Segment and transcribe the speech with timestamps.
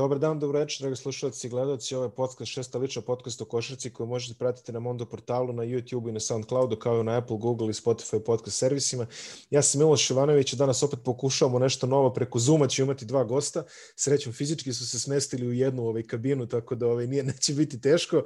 [0.00, 1.94] Dobar dan, dobro večer, dragi slušalci i gledalci.
[1.94, 5.62] Ovo je podcast Šesta lična podcast o košarci koju možete pratiti na Mondo portalu, na
[5.62, 9.06] YouTube i na Soundcloudu, kao i na Apple, Google i Spotify podcast servisima.
[9.50, 12.12] Ja sam Miloš Ivanović i danas opet pokušavamo nešto novo.
[12.12, 13.64] Preko Zuma ću imati dva gosta.
[13.96, 17.80] Srećom, fizički su se smestili u jednu ovaj, kabinu, tako da ovaj, nije, neće biti
[17.80, 18.22] teško.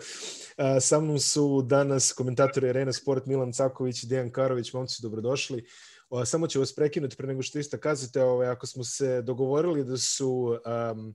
[0.57, 4.73] A, sa mnom su danas komentatori Arena Sport Milan Caković i Dejan Karović.
[4.73, 5.65] Momci, dobrodošli.
[6.11, 9.85] O, samo ću vas prekinuti pre nego što isto kazate, ovaj, ako smo se dogovorili
[9.85, 10.59] da su
[10.93, 11.15] um,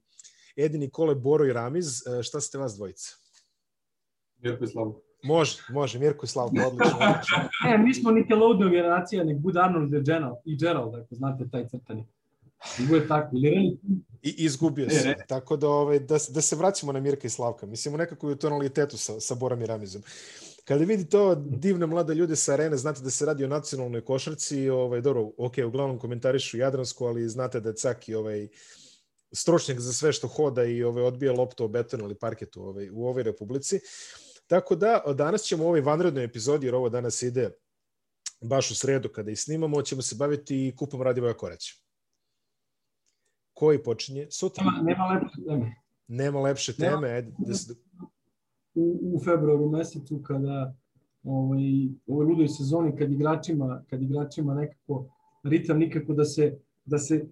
[0.56, 2.08] Edi Nikole, Boro i Ramiz.
[2.08, 3.16] E, šta ste vas dvojica?
[4.38, 5.02] Mirko i Slavko.
[5.24, 6.98] Može, može, Mirko i Slavko, odlično.
[7.10, 7.38] odlično.
[7.74, 11.68] e, mi smo Nickelodeon generacija, nek bude Arnold i Gerald, i Gerald, ako znate taj
[11.68, 12.06] crtani.
[12.80, 13.78] I bude tako, ili?
[14.22, 17.66] I izgubio se, tako da, ovaj, da, da se vraćamo na Mirka i Slavka.
[17.66, 20.02] Mislim, u nekakvu tonalitetu sa, sa Borom i Ramizom.
[20.66, 24.70] Kada vidite ovo divne mlade ljude sa arene, znate da se radi o nacionalnoj košarci,
[24.70, 28.48] ovaj, dobro, ok, uglavnom komentarišu Jadransku, ali znate da je Caki ovaj,
[29.32, 33.06] stručnjak za sve što hoda i ovaj, odbija loptu o betonu ili parketu ovaj, u
[33.06, 33.80] ovoj republici.
[34.48, 37.52] Tako da, danas ćemo u ovoj vanrednoj epizodi, jer ovo danas ide
[38.42, 41.74] baš u sredu kada i snimamo, ćemo se baviti kupom Radivoja Koraća.
[43.54, 44.64] Koji počinje sutra?
[44.66, 45.76] Nema, nema lepše teme.
[46.08, 46.92] Nema lepše teme.
[46.92, 47.74] Nema, ajde, da se...
[48.76, 50.76] u, u februaru mesecu kada
[51.24, 51.62] ovaj,
[52.08, 55.06] ovoj ludoj sezoni kad igračima, kad igračima nekako
[55.44, 57.26] ritam nikako da se, da se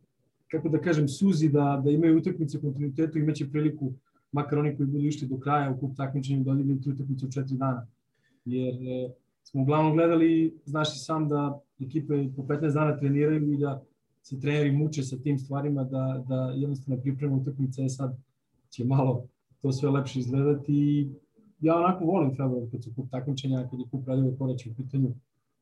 [0.52, 3.94] kako da kažem, suzi da, da imaju utakmice kontinuitetu, imaće priliku,
[4.32, 7.32] makar oni koji budu išli do kraja u kup takmičenja, da odigraju tu utakmicu u
[7.32, 7.88] četiri dana.
[8.46, 9.10] Jer e,
[9.44, 13.84] smo uglavnom gledali, znaš i sam da ekipe po 15 dana treniraju i da
[14.22, 18.18] se treneri muče sa tim stvarima, da, da jednostavno priprema utakmice, e sad
[18.70, 19.28] će malo
[19.62, 21.10] to sve lepše izgledati
[21.60, 25.14] ja onako volim februar kad su kup takmičenja, kad je kup radio koraća u pitanju,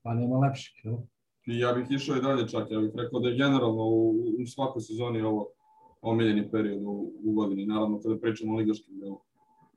[0.02, 0.98] pa nema lepših, jel?
[1.46, 4.10] I ja bih išao i dalje čak, ja bih rekao da je generalno u,
[4.44, 5.48] u svakoj sezoni ovo
[6.02, 9.20] omiljeni period u, u godini, naravno kada pričamo o ligaškim delu.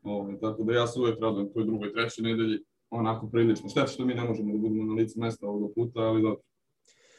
[0.02, 2.58] Ovo, ovaj, tako da ja se uvek radujem toj drugoj, trećoj nedelji,
[2.90, 3.68] onako prilično.
[3.68, 6.40] Šteta što mi ne možemo da budemo na licu mesta ovoga puta, ali dobro.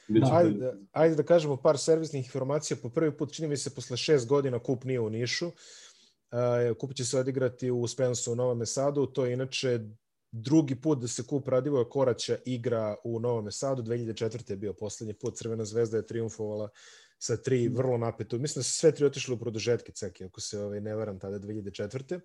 [0.07, 0.29] Da.
[0.31, 2.77] Ajde, da, ajde da kažemo par servisnih informacija.
[2.81, 5.47] Po prvi put, čini mi se, posle šest godina kup nije u Nišu.
[5.47, 9.05] Uh, kup će se odigrati u Spensu u Novom Sadu.
[9.05, 9.79] To je inače
[10.31, 14.51] drugi put da se kup Radivoja Koraća igra u Novom Sadu, 2004.
[14.51, 16.69] je bio poslednji put, Crvena zvezda je triumfovala
[17.19, 18.37] sa tri vrlo napeto.
[18.37, 21.39] Mislim da su sve tri otišli u produžetke, ceki, ako se ovaj, ne varam, tada
[21.39, 22.19] 2004.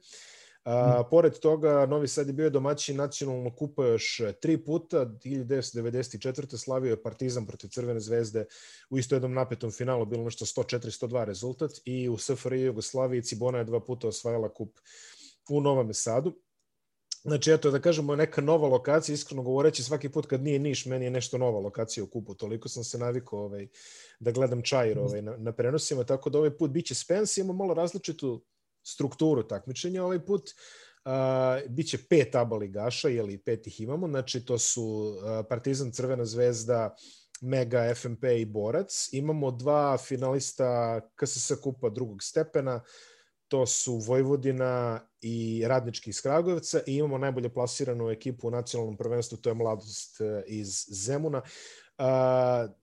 [0.65, 1.11] A, mm.
[1.11, 5.07] Pored toga, Novi Sad je bio domaći nacionalno kupa još tri puta.
[5.07, 6.57] 1994.
[6.57, 8.45] slavio je Partizan protiv Crvene zvezde
[8.91, 13.65] u isto jednom napetom finalu, bilo nešto 104-102 rezultat i u SFRJ Jugoslaviji Cibona je
[13.65, 14.79] dva puta osvajala kup
[15.51, 16.41] u Novom Sadu.
[17.25, 21.05] Znači, eto, da kažemo, neka nova lokacija, iskreno govoreći, svaki put kad nije Niš, meni
[21.05, 23.69] je nešto nova lokacija u kupu, toliko sam se navikao ovaj,
[24.21, 27.75] da gledam Čajir ovaj, na, na prenosima, tako da ovaj put biće Spence, ima malo
[27.75, 28.45] različitu
[28.83, 30.05] strukturu takmičenja.
[30.05, 30.51] Ovaj put,
[31.05, 36.25] uh, biće pet aba ligaša, jeli pet ih imamo, znači to su uh, Partizan, Crvena
[36.25, 36.95] zvezda,
[37.41, 39.09] Mega, FMP i Borac.
[39.13, 42.81] Imamo dva finalista KSS kupa drugog stepena,
[43.55, 49.39] to su Vojvodina i Radnički iz Kragujevca i imamo najbolje plasiranu ekipu u nacionalnom prvenstvu,
[49.39, 51.43] to je Mladost e, iz Zemuna.
[51.99, 52.05] Uh,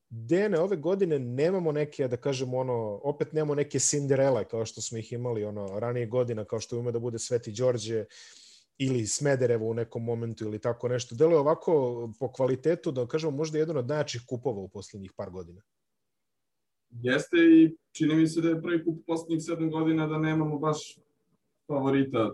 [0.09, 4.97] Dene, ove godine nemamo neke, da kažemo, ono, opet nemamo neke Cinderele kao što smo
[4.97, 8.05] ih imali ono, ranije godina, kao što ume da bude Sveti Đorđe
[8.77, 11.15] ili Smederevo u nekom momentu ili tako nešto.
[11.15, 15.61] Deluje ovako po kvalitetu, da kažemo, možda jedan od najjačih kupova u poslednjih par godina.
[16.91, 20.99] Jeste i čini mi se da je prvi kup poslednjih sedam godina da nemamo baš
[21.67, 22.33] favorita,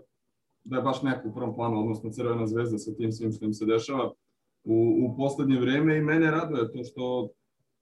[0.63, 3.53] da je baš neko u prvom planu, odnosno Crvena zvezda sa tim svim što im
[3.53, 4.13] se dešava
[4.63, 7.29] u, u poslednje vreme i mene raduje to što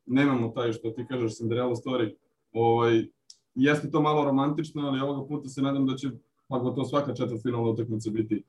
[0.06, 2.14] nemamo taj što ti kažeš Cinderella story.
[2.52, 3.08] Ovaj,
[3.56, 6.10] jeste to malo romantično, ali ovoga puta se nadam da će
[6.48, 8.44] pa gotovo svaka četvrtfinalna utakmica biti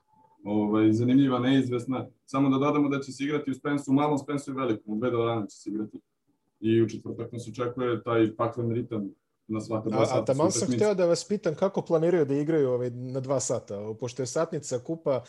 [0.45, 2.07] ovaj, zanimljiva, neizvesna.
[2.27, 4.99] Samo da dodamo da će se igrati u Spensu, u malom Spensu i velikom, u
[4.99, 6.01] dve do će se igrati
[6.61, 9.11] i u četvrtak nas očekuje taj paklen ritam
[9.49, 10.19] na svaka dva sata.
[10.19, 13.41] A, a tamo sam hteo da vas pitam kako planiraju da igraju ovaj, na dva
[13.41, 15.25] sata, pošto je satnica kupa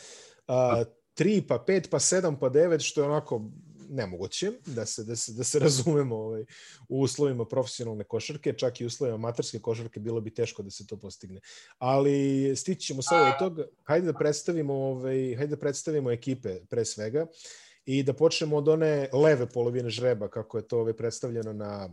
[0.48, 0.84] a,
[1.14, 3.42] tri, pa pet, pa sedam, pa devet, što je onako
[3.90, 6.46] nemoguće da se, da se, da se razumemo ovaj,
[6.90, 10.88] u uslovima profesionalne košarke, čak i u uslovima amaterske košarke bilo bi teško da se
[10.88, 11.40] to postigne.
[11.78, 16.86] Ali stići ćemo sada od toga, hajde da predstavimo, ovaj, hajde da predstavimo ekipe pre
[16.86, 17.22] svega.
[17.22, 21.90] Uh, i da počnemo od one leve polovine žreba, kako je to ovaj predstavljeno na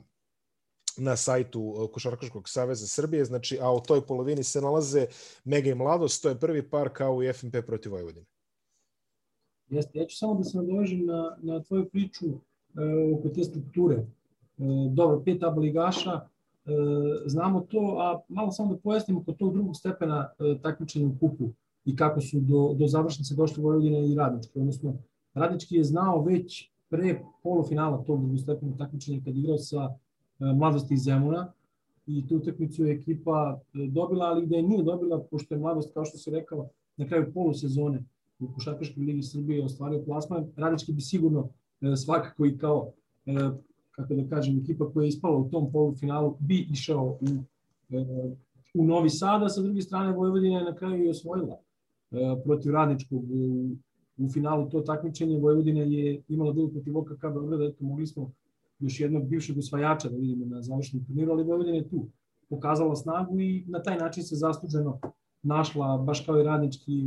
[0.97, 5.07] na sajtu uh, Košarkaškog saveza Srbije, znači, a u toj polovini se nalaze
[5.45, 8.27] Mega i Mladost, to je prvi par kao i FNP protiv Vojvodine.
[9.69, 12.35] Jeste, ja ću samo da se nadovežem na, na tvoju priču e,
[13.19, 13.97] oko te strukture.
[13.97, 14.07] E,
[14.91, 16.21] dobro, pet aba ligaša,
[17.27, 20.31] znamo to, a malo samo da pojasnimo kod tog drugog stepena
[20.63, 21.51] takmičenja u kupu
[21.85, 24.59] i kako su do, do završnice došli Vojvodina i Radnički.
[24.59, 24.95] Odnosno,
[25.35, 29.95] Radnički je znao već pre polufinala tog drugostepenog takmičenja kad igrao sa
[30.39, 31.53] mladosti iz Zemuna
[32.07, 36.05] i tu utakmicu je ekipa dobila, ali da je nije dobila, pošto je mladost, kao
[36.05, 38.05] što se rekao, na kraju polusezone
[38.39, 41.49] u Košarkaškoj ligi Srbije ostvario plasman, Radnički bi sigurno
[42.05, 42.93] svakako i kao
[43.91, 47.27] kako da kažem, ekipa koja je ispala u tom polufinalu bi išao u,
[48.75, 51.59] u Novi Sad, a sa druge strane Vojvodina je na kraju i osvojila
[52.45, 53.25] protiv Radničkog
[54.17, 55.39] u, finalu to takmičenje.
[55.39, 58.33] Vojvodina je imala bilo protiv OKK Beograda, eto mogli smo
[58.79, 62.07] još jednog bivšeg osvajača da vidimo na završnom turniru, ali Vojvodina je tu
[62.49, 64.99] pokazala snagu i na taj način se zasluženo
[65.43, 67.03] našla, baš kao i Radnički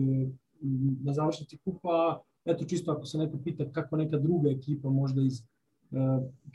[1.03, 2.21] na završnici kupa.
[2.45, 5.43] Eto čisto ako se neko pita kako neka druga ekipa možda iz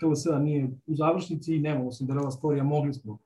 [0.01, 3.19] KLS-a nije u završnici i nemamo Cinderella storija, mogli smo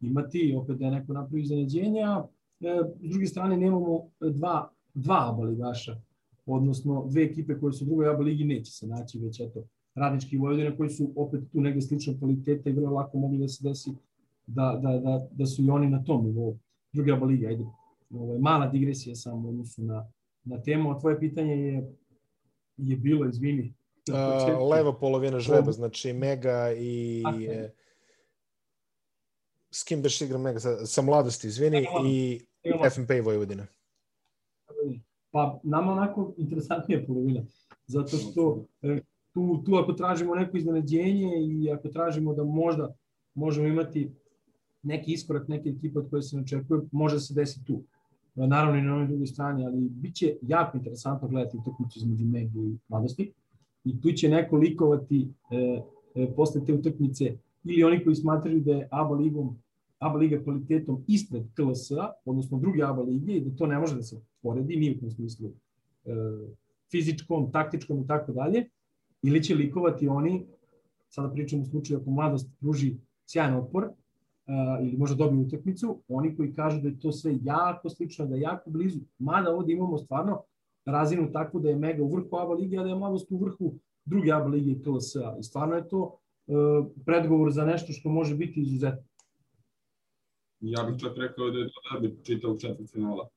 [0.00, 2.24] imati, opet da je neko napravi iznenađenja.
[2.60, 5.96] E, s druge strane, nemamo dva, dva ABA ligaša,
[6.54, 9.64] odnosno dve ekipe koje su u drugoj ABA ligi neće se naći, već eto,
[9.94, 13.48] Radnički i Vojvodina koji su opet tu negde sličnog kvaliteta i vrlo lako mogli da
[13.48, 13.90] se desi
[14.46, 16.58] da, da, da, da su i oni na tom nivou.
[16.92, 17.64] Druga ABA liga, ajde,
[18.10, 20.10] ovo je mala digresija samo u odnosu na,
[20.44, 21.94] na temu, a tvoje pitanje je,
[22.76, 23.74] je bilo, izvini,
[24.08, 27.22] Uh, leva polovina žreba, znači Mega i...
[27.26, 27.68] Okay.
[29.70, 30.60] S kim beš igra Mega?
[30.60, 32.40] Sa, sa mladosti, izvini, i
[32.90, 33.66] FNP i Vojvodina.
[35.38, 37.42] Pa nama onako interesantnija polovina,
[37.86, 39.00] zato što e,
[39.32, 42.94] tu, tu ako tražimo neko iznenađenje i ako tražimo da možda
[43.34, 44.10] možemo imati
[44.82, 47.82] neki iskorak neke ekipe od koje se ne očekuje, može se desiti tu.
[48.34, 52.58] Naravno i na onoj drugoj strani, ali bit će jako interesantno gledati utakmicu između Mega
[52.58, 53.32] i mladosti
[53.84, 55.82] i tu će neko likovati e,
[56.14, 59.56] e, posle te utakmice ili oni koji smatraju da je ABA ligom
[59.98, 64.02] ABA liga kvalitetom ispred KLS-a, odnosno druge ABA lige i da to ne može da
[64.02, 65.48] se poredi, ni u tom smislu
[66.04, 66.12] e,
[66.90, 68.68] fizičkom, taktičkom i tako dalje,
[69.22, 70.46] ili će likovati oni,
[71.08, 72.96] sada pričamo u slučaju ako mladost pruži
[73.26, 73.84] sjajan otpor,
[74.48, 78.34] uh, ili možda dobije utakmicu, oni koji kažu da je to sve jako slično, da
[78.34, 80.42] je jako blizu, mada ovde imamo stvarno
[80.84, 83.74] razinu takvu da je Mega u vrhu ABA lige, a da je Mladost u vrhu
[84.04, 85.36] druge ABA lige i KLS-a.
[85.40, 89.02] I stvarno je to uh, predgovor za nešto što može biti izuzetno.
[90.60, 93.28] Ja bih čak rekao da je to derbi čitao četvrt finala.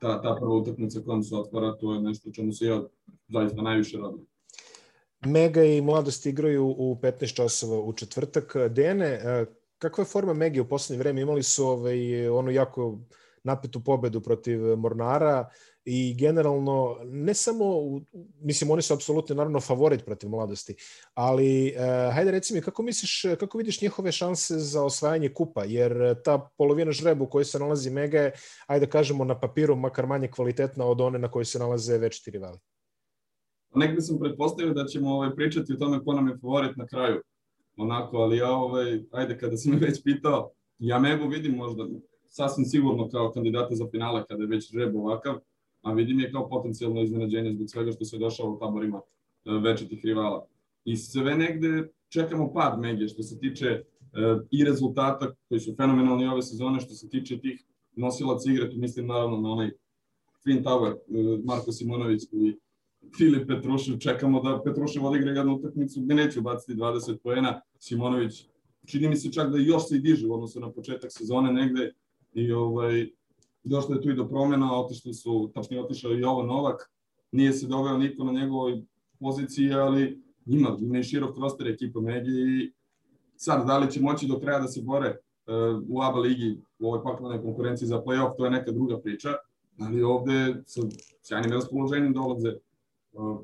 [0.00, 2.82] Ta, ta prva utakmica kojom se otvara, to je nešto čemu se ja
[3.28, 4.26] zaista najviše radim.
[5.26, 8.56] Mega i Mladost igraju u 15 časova u četvrtak.
[8.70, 9.46] Dene, e,
[9.78, 11.20] kakva je forma Mega u poslednje vreme?
[11.20, 12.98] Imali su ovaj, onu jako
[13.44, 15.48] napetu pobedu protiv Mornara
[15.84, 17.64] i generalno ne samo,
[18.40, 20.76] mislim oni su apsolutno naravno favorit protiv mladosti,
[21.14, 26.22] ali uh, hajde reci mi kako misliš, kako vidiš njihove šanse za osvajanje kupa, jer
[26.22, 28.32] ta polovina žreba u kojoj se nalazi Mega je,
[28.66, 32.58] ajde kažemo na papiru makar manje kvalitetna od one na kojoj se nalaze večiti rivali.
[33.74, 37.22] Negde sam pretpostavio da ćemo ovaj, pričati o tome ko nam je favorit na kraju,
[37.76, 41.86] onako, ali ja, ovaj, ajde, kada si me već pitao, ja Megu vidim možda
[42.28, 45.34] sasvim sigurno kao kandidata za finale kada je već žreb ovakav,
[45.82, 50.04] a vidim je kao potencijalno iznenađenje zbog svega što se dešava u taborima e, večetih
[50.04, 50.46] rivala.
[50.84, 53.82] I sve negde čekamo pad Megije što se tiče e,
[54.50, 57.64] i rezultata koji su fenomenalni ove sezone, što se tiče tih
[57.96, 59.70] nosilaca igre, tu mislim naravno na onaj
[60.44, 62.56] Twin Tower, e, Marko Simonović i
[63.16, 68.50] Filip Petrušev, čekamo da Petrušev odigra jednu utakmicu gde neće ubaciti 20 poena, Simonović
[68.86, 71.92] čini mi se čak da još se i diže u odnosu na početak sezone negde
[72.34, 73.10] i ovaj,
[73.64, 76.90] došlo je tu i do promena, otišli su, tačnije otišao i Jovo Novak,
[77.32, 78.82] nije se doveo niko na njegovoj
[79.18, 82.72] poziciji, ali ima, ima i širok roster ekipa Megi i
[83.36, 86.86] sad, da li će moći do kraja da se bore uh, u ABA ligi u
[86.86, 89.28] ovoj paklanoj konkurenciji za playoff, to je neka druga priča,
[89.80, 90.80] ali ovde sa
[91.22, 92.54] sjajnim raspoloženjem dolaze
[93.12, 93.40] uh,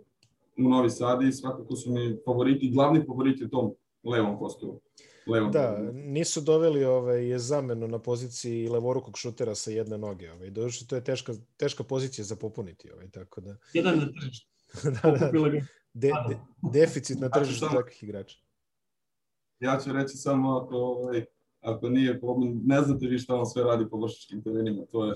[0.58, 3.72] u Novi Sad i svakako su mi favoriti, glavni favoriti u tom
[4.04, 4.80] levom kosturu
[5.26, 5.52] levom.
[5.52, 10.32] Da, nisu doveli ovaj, zamenu na poziciji levorukog šutera sa jedne noge.
[10.32, 10.50] Ovaj.
[10.50, 12.90] Došli, to je teška, teška pozicija za popuniti.
[12.92, 13.56] Ovaj, tako da...
[13.72, 14.48] Jedan na tržištu.
[15.02, 15.30] da, da,
[15.94, 16.38] de, de,
[16.72, 18.38] deficit na tržištu takvih igrača.
[19.60, 21.24] Ja ću reći samo ako, ovaj,
[21.60, 24.82] ako nije problem, ne znate vi šta on sve radi po vršičkim terenima.
[24.92, 25.14] To je,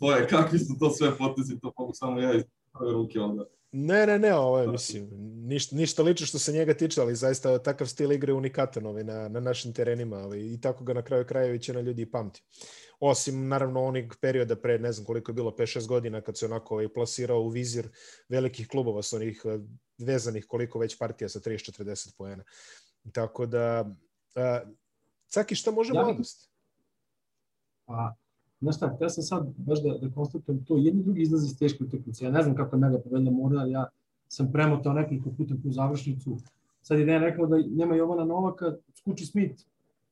[0.00, 3.44] to je, kakvi su to sve potezi, to mogu samo ja iz prve ruke onda
[3.72, 5.08] Ne, ne, ne, ovo je, mislim,
[5.46, 9.28] ništa, ništa lično što se njega tiče, ali zaista takav stil igre unikatan ovaj, na,
[9.28, 12.42] na našim terenima ovaj, i tako ga na kraju kraja većina ljudi pamti.
[13.00, 16.74] Osim, naravno, onih perioda pre, ne znam koliko je bilo, 5-6 godina, kad se onako
[16.74, 17.88] ovaj, plasirao u vizir
[18.28, 19.58] velikih klubova sa onih eh,
[19.98, 22.44] vezanih koliko već partija sa 30-40 poena.
[23.12, 23.94] Tako da,
[24.34, 24.60] a,
[25.28, 26.50] Caki, šta može ja, mladost?
[27.84, 28.14] Pa,
[28.60, 31.84] znaš šta, ja sam sad baš da, da konstatujem to, jedni drugi izlazi iz teške
[31.84, 32.24] utakmice.
[32.24, 33.86] Ja ne znam kako je Mega povedla Mornar, ja
[34.28, 36.36] sam premotao nekoliko puta tu završnicu.
[36.82, 39.62] Sad je Dejan rekao da nema Jovana Novaka, skuči Smith,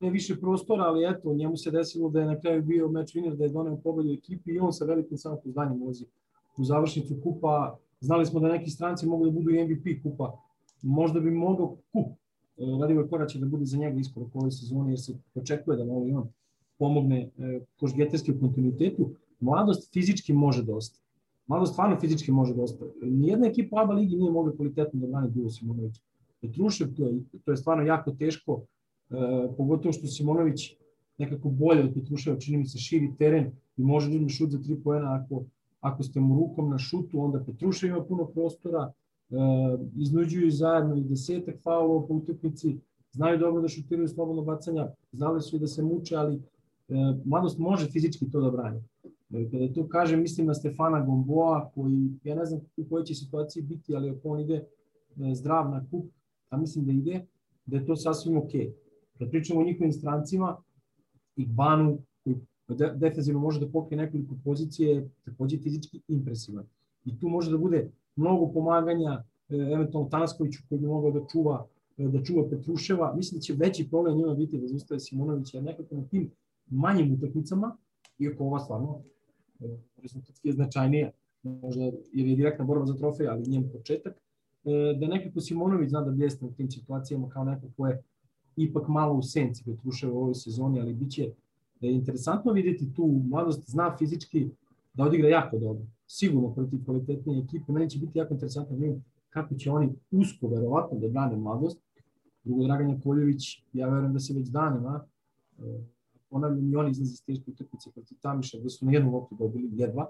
[0.01, 3.37] ne više prostora, ali eto, njemu se desilo da je na kraju bio meč winner,
[3.37, 6.05] da je doneo pobedu ekipi i on sa velikim samopozdanjem ulazi
[6.59, 7.77] u završnicu kupa.
[8.01, 10.39] Znali smo da neki stranci mogu da budu i MVP kupa.
[10.83, 15.01] Možda bi mogao kup e, Radivoj Koraća da bude za njega iskorak ove sezone, jer
[15.01, 16.29] se očekuje da malo i on
[16.79, 19.11] pomogne e, Košgeterski kontinuitetu.
[19.41, 21.01] Mladost fizički može dosta.
[21.47, 22.85] Mladost stvarno fizički može dosta.
[23.03, 26.01] Nijedna ekipa ABA ligi nije mogla kvalitetno da brani Duo Simonović.
[26.41, 28.63] Petrušev, to je, to je stvarno jako teško
[29.11, 30.77] E, pogotovo što Simonović
[31.19, 34.77] nekako bolje od Petruševa, čini mi se širi teren i može da šut za tri
[34.85, 35.45] poena ako,
[35.81, 38.93] ako ste mu rukom na šutu, onda Petrušev ima puno prostora,
[39.31, 39.35] e,
[39.97, 42.77] iznuđuju zajedno i desetak faulova po utakmici,
[43.13, 46.43] znaju dobro da šutiraju slobodno bacanja, znali su i da se muče, ali
[47.25, 48.83] mladost može fizički to da brani.
[49.35, 53.15] E, kada to kažem, mislim na Stefana Gomboa, koji, ja ne znam u kojoj će
[53.15, 56.07] situaciji biti, ali ako on ide e, zdrav na kup,
[56.49, 57.27] a mislim da ide,
[57.67, 58.35] da je to sasvim.
[58.35, 58.71] Okay.
[59.19, 60.57] Kad pričamo o njihovim strancima,
[61.39, 62.37] i Banu, koji
[62.95, 66.67] defensivno može da pokrije nekoliko pozicije, takođe fizički impresivan.
[67.05, 71.67] I tu može da bude mnogo pomaganja, e, eventualno Tanaskoviću koji bi mogao da čuva
[71.99, 73.15] e, da čuva Petruševa.
[73.17, 76.31] Mislim da će veći problem njima biti da zastave Simonović, jer nekako na tim
[76.71, 77.77] manjim utakmicama,
[78.19, 79.01] iako ova stvarno
[79.61, 81.11] e, rezultatski je značajnija,
[81.43, 81.83] možda
[82.13, 84.15] jer je direktna borba za trofej, ali njen početak,
[85.01, 88.03] da nekako Simonović zna da bljesne u tim situacijama kao neko ko je
[88.57, 91.31] ipak malo u senci Petruševa u ovoj sezoni, ali biće
[91.81, 94.49] da je interesantno videti tu mladost, zna fizički
[94.95, 95.87] da odigra jako dobro.
[96.07, 97.73] Sigurno protiv kvalitetnije ekipe.
[97.73, 98.87] Meni će biti jako interesantno da
[99.31, 101.79] kako će oni usko, verovatno, da brane mladost.
[102.45, 105.05] Drugo, Dragan Jakoljević, ja verujem da se već danima,
[105.59, 105.81] eh,
[106.31, 109.69] ponavljam, i oni izlazi iz teške utakmice protiv Tamiša, gde su na jednu loptu dobili
[109.73, 110.07] jedva,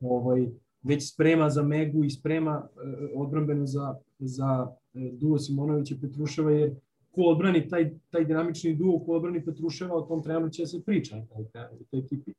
[0.00, 0.48] ovaj,
[0.82, 6.50] već sprema za Megu i sprema eh, odbrambeno za, za eh, duo Simonovića i Petruševa,
[6.50, 6.74] jer
[7.14, 11.16] ko odbrani taj, taj dinamični duo, ko odbrani Petruševa, o tom treneru će se priča
[11.80, 12.32] u toj ekipi.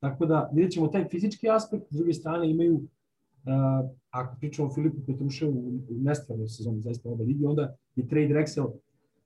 [0.00, 4.74] Tako da vidjet ćemo taj fizički aspekt, s druge strane imaju, uh, ako pričamo o
[4.74, 8.70] Filipu Petruševu u nestvarnoj sezoni zaista oba ligi, onda je trade Rexel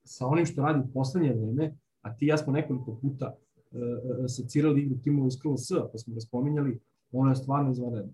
[0.05, 3.81] sa onim što radi u poslednje vreme, a ti ja smo nekoliko puta uh,
[4.29, 6.81] secirali igru timova iz KLS, pa smo ga spominjali,
[7.13, 8.13] ono je stvarno izvanredno.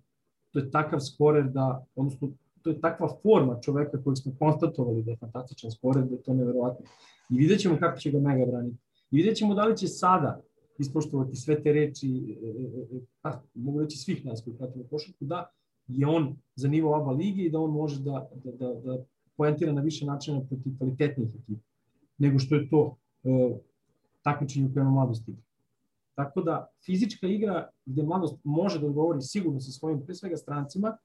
[0.52, 2.30] To je takav skorer da, odnosno
[2.62, 6.34] to je takva forma čoveka kojeg smo konstatovali da je fantastičan spored, da je to
[6.34, 6.86] neverovatno.
[7.30, 8.76] I vidjet ćemo kako će ga Mega braniti.
[9.10, 10.40] I vidjet ćemo da li će sada
[10.78, 15.24] ispoštovati sve te reči, e, e, e, pa, mogu reći svih nas koji pratimo košarku,
[15.24, 15.50] da
[15.88, 19.04] je on za nivo aba lige i da on može da, da, da, da
[19.36, 21.62] poentira na više načina protiv kvalitetnih ekipa,
[22.18, 22.96] nego što je to
[24.22, 25.36] takmičenje prema mladosti.
[26.14, 30.96] Tako da fizička igra gde mladost može da odgovori sigurno sa svojim pre svega strancima,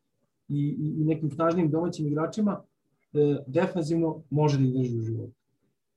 [0.49, 2.61] i, i nekim snažnim domaćim igračima,
[3.13, 5.33] e, defensivno može da ih drži u životu.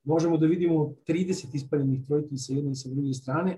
[0.03, 3.57] Možemo da vidimo 30 ispaljenih trojki sa jedne i sa druge strane,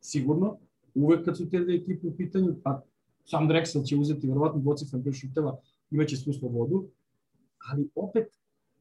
[0.00, 0.56] sigurno,
[0.94, 2.82] uvek kad su te dve ekipe u pitanju, pa
[3.24, 5.56] sam Drexel će uzeti verovatno dvocifran broj šuteva,
[5.90, 6.84] imaće svu slobodu,
[7.72, 8.28] ali opet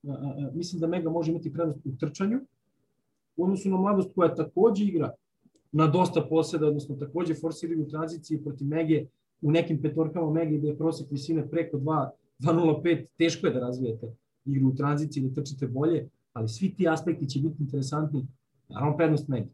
[0.07, 2.39] a, a, mislim da Mega može imati prednost u trčanju,
[3.37, 5.11] u odnosu na mladost koja takođe igra
[5.71, 9.05] na dosta poseda, odnosno takođe forsiraju u tranziciji protiv Mege,
[9.41, 14.15] u nekim petorkama Megi gde je prosek visine preko 2.05, teško je da razvijete
[14.45, 18.27] igru u tranziciji, da trčite bolje, ali svi ti aspekti će biti interesantni.
[18.69, 19.49] Naravno prednost Megi.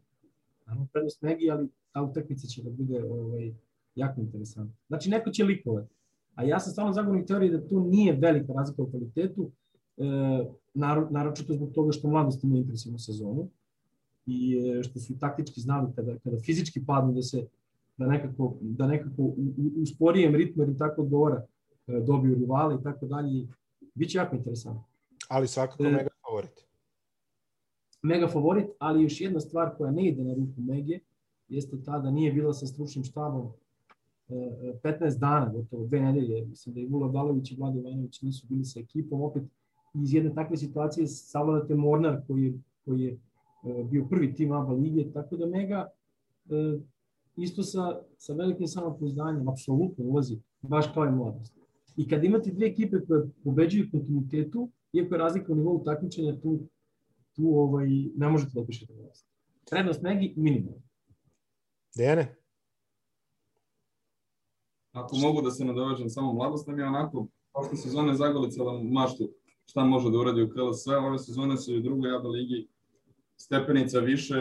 [0.66, 3.54] Naravno prednost Megi, ali ta utakmica će da bude ovaj,
[3.94, 4.74] jako interesantna.
[4.88, 5.94] Znači, neko će likovati.
[6.34, 9.50] A ja sam stvarno zagovornik teorije da tu nije velika razlika u kvalitetu,
[9.96, 10.04] e,
[11.10, 13.48] naročito zbog toga što mladost ima impresivnu sezonu
[14.26, 17.46] i e, što su taktički znali kada, kada fizički padnu da se
[17.96, 19.34] da nekako, da nekako u,
[19.82, 21.44] u sporijem ritmu ili tako odgovora
[21.86, 23.46] e, dobiju rivale i tako dalje.
[23.94, 24.84] Biće jako interesantno.
[25.28, 26.64] Ali svakako e, mega favorit.
[28.02, 30.98] Mega favorit, ali još jedna stvar koja ne ide na ruku Mege,
[31.48, 33.52] jeste ta da nije bila sa stručnim štabom
[34.28, 36.46] 15 e, dana, gotovo dve nedelje.
[36.46, 39.22] Mislim da i Vula Balović i Vlado Ivanović nisu bili sa ekipom.
[39.22, 39.42] Opet
[39.94, 42.54] iz jedne takve situacije savladate Mornar koji je,
[42.84, 43.18] koji je
[43.90, 45.86] bio prvi tim ABA lige, tako da Mega
[47.36, 51.54] isto sa, sa velikim samopouzdanjem, apsolutno ulazi, baš kao i mladost.
[51.96, 56.60] I kad imate dve ekipe koje pobeđuju kontinuitetu, iako je razlika u nivou takmičenja, tu,
[57.36, 59.26] tu ovaj, ne možete da opišete mladost.
[59.70, 60.82] Prednost Megi minimalno.
[61.96, 62.36] Dejane?
[64.92, 69.30] Ako mogu da se nadovežem samo mladost, nam je onako, prošle sezone zagolicala maštu
[69.66, 72.68] šta može da uradi u KLS, ove sezone su i u drugoj jada ligi
[73.36, 74.34] stepenica više,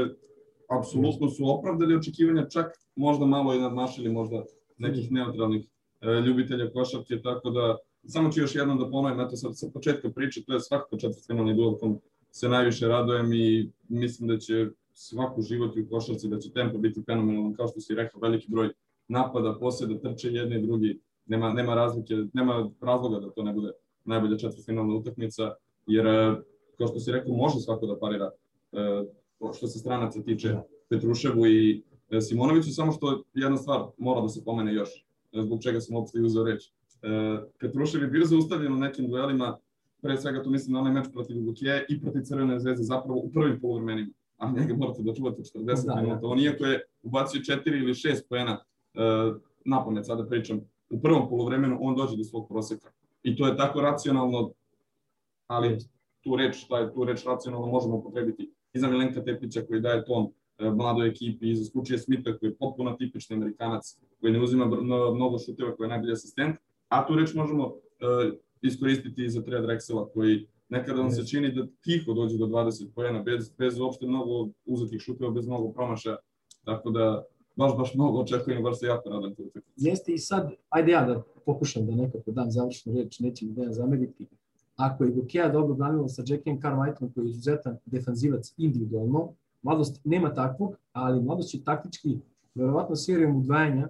[0.79, 4.43] apsolutno su opravdali očekivanja, čak možda malo i nadmašili možda
[4.77, 5.67] nekih neutralnih
[6.01, 10.09] e, ljubitelja košarke, tako da samo ću još jednom da ponovim, eto sad sa početka
[10.09, 11.99] priče, to je svakako četvrtfinalni duel kom
[12.31, 17.03] se najviše radojem i mislim da će svaku život u košarci, da će tempo biti
[17.05, 18.69] fenomenalan, kao što si rekao, veliki broj
[19.07, 23.71] napada, posjeda, trče jedni i drugi, nema, nema razlike, nema razloga da to ne bude
[24.05, 25.51] najbolja četvrtfinalna utakmica,
[25.87, 26.35] jer, e,
[26.77, 28.31] kao što si rekao, može svako da parira
[29.57, 30.55] što se stranaca tiče
[30.89, 35.81] Petruševu i e, Simonoviću, samo što jedna stvar mora da se pomene još, zbog čega
[35.81, 36.63] sam uopšte uzeo reč.
[37.59, 39.57] Petrušev je bio zaustavljen u nekim duelima,
[40.01, 43.31] pre svega tu mislim na onaj meč protiv Lukije i protiv Crvene zvezde, zapravo u
[43.31, 46.27] prvim polovrmenima, a njega morate da čuvate 40 da, minuta.
[46.27, 48.63] On iako je ubacio 4 ili 6 poena,
[49.65, 52.91] na pamet sada pričam, u prvom polovremenu on dođe do svog proseka.
[53.23, 54.51] I to je tako racionalno,
[55.47, 55.77] ali
[56.21, 60.27] tu reč, taj, tu reč racionalno možemo upotrebiti i za Milenka Tepića koji daje ton
[60.57, 64.65] e, mladoj ekipi, i za Skučije Smita koji je potpuno tipični Amerikanac, koji ne uzima
[65.15, 66.55] mnogo šuteva, koji je najbolji asistent,
[66.87, 67.73] a tu reč možemo uh,
[68.61, 72.93] iskoristiti i za Trea Drexela koji nekada vam se čini da tiho dođe do 20
[72.95, 76.17] pojena, bez, bez uopšte mnogo uzetih šuteva, bez mnogo promašaja,
[76.65, 77.23] tako da
[77.55, 81.23] baš, baš mnogo očekujem, baš se jako radam tu Jeste i sad, ajde ja da
[81.45, 84.27] pokušam da nekako dam završnu reč, neće mi da ja zameriti.
[84.75, 90.33] Ako je Gokea dobro branila sa Jackiem Carmichaelom koji je izuzetan defanzivac individualno, mladost nema
[90.33, 92.17] takvog, ali mladost će taktički,
[92.55, 93.89] verovatno serijom udvajanja,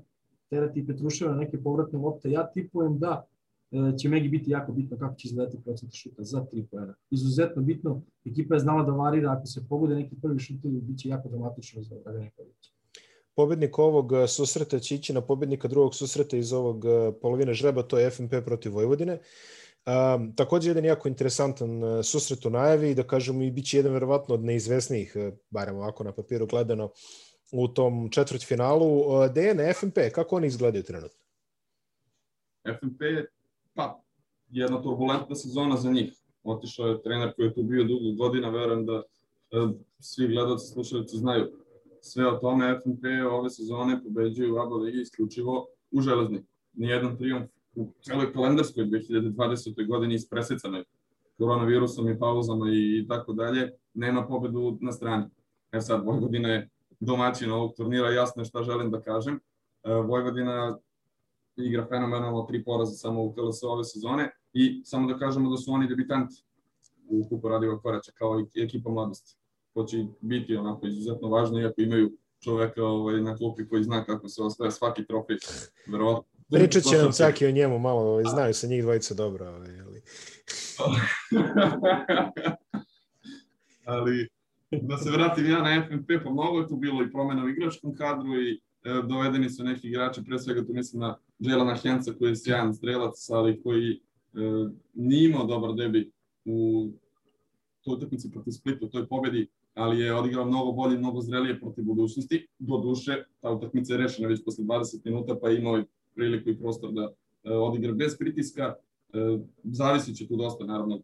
[0.50, 2.32] terati Petruševa na neke povratne lopte.
[2.32, 3.26] Ja tipujem da
[3.72, 6.94] e, će Megi biti jako bitno kako će izgledati procent šuta za 3 pojena.
[7.10, 11.10] Izuzetno bitno, ekipa je znala da varira, ako se pogode neki prvi šutovi, bit će
[11.10, 12.74] jako dramatično za Dragana Kovića
[13.36, 17.84] pobednik ovog e, susreta će ići na pobednika drugog susreta iz ovog e, polovine žreba,
[17.84, 19.20] to je FNP protiv Vojvodine.
[19.86, 23.94] Um, takođe jedan jako interesantan uh, susret u najavi da kažemo i bit će jedan
[23.94, 26.90] verovatno od neizvesnijih, uh, barem ovako na papiru gledano,
[27.52, 29.00] u tom četvrtfinalu.
[29.00, 31.20] Uh, DN, FNP, kako oni izgledaju trenutno?
[32.80, 33.02] FNP,
[33.74, 34.02] pa,
[34.50, 36.14] jedna turbulentna sezona za njih.
[36.44, 41.18] Otišao je trener koji je tu bio dugo godina, verujem da uh, svi gledalci, slušalci
[41.18, 41.52] znaju
[42.02, 42.80] sve o tome.
[42.84, 46.46] FNP ove sezone pobeđuju ABA ligi isključivo u železni.
[46.74, 49.88] Nijedan triumf u celoj kalendarskoj 2020.
[49.88, 50.84] godini ispresecane
[51.38, 55.26] koronavirusom i pauzama i, tako dalje, nema pobedu na strani.
[55.72, 59.40] E sad, Vojvodina je domaćin ovog turnira, jasno je šta želim da kažem.
[59.84, 60.78] E, Vojvodina
[61.56, 65.72] igra fenomenalno tri poraza samo u KLS ove sezone i samo da kažemo da su
[65.72, 66.36] oni debitanti
[67.10, 69.38] u kupu Radiva Koraća kao i ekipa mladosti.
[69.74, 74.28] To će biti onako izuzetno važno, iako imaju čoveka ovaj, na klupi koji zna kako
[74.28, 75.38] se ostaje svaki trofej.
[75.88, 79.50] Verovatno Pričat će nam Caki o njemu malo, ovaj, znaju se njih dvojica dobro.
[79.50, 80.02] Ovaj, ali...
[83.86, 84.30] ali
[84.82, 87.96] da se vratim ja na FNP, pa mnogo je tu bilo i promena u igračkom
[87.96, 92.30] kadru i e, dovedeni su neki igrači, pre svega tu mislim na Jelana Henca koji
[92.30, 94.00] je sjajan strelac, ali koji e,
[94.94, 96.12] nije imao dobar debi
[96.46, 96.90] u
[97.82, 102.48] toj utakmici protiv Splitu, toj pobedi, ali je odigrao mnogo bolje, mnogo zrelije protiv budućnosti.
[102.60, 105.84] Do duše, ta utakmica je rešena već posle 20 minuta, pa je imao
[106.16, 108.76] priliku i prostor da e, odigra bez pritiska.
[109.14, 111.02] E, zavisit će tu dosta, naravno,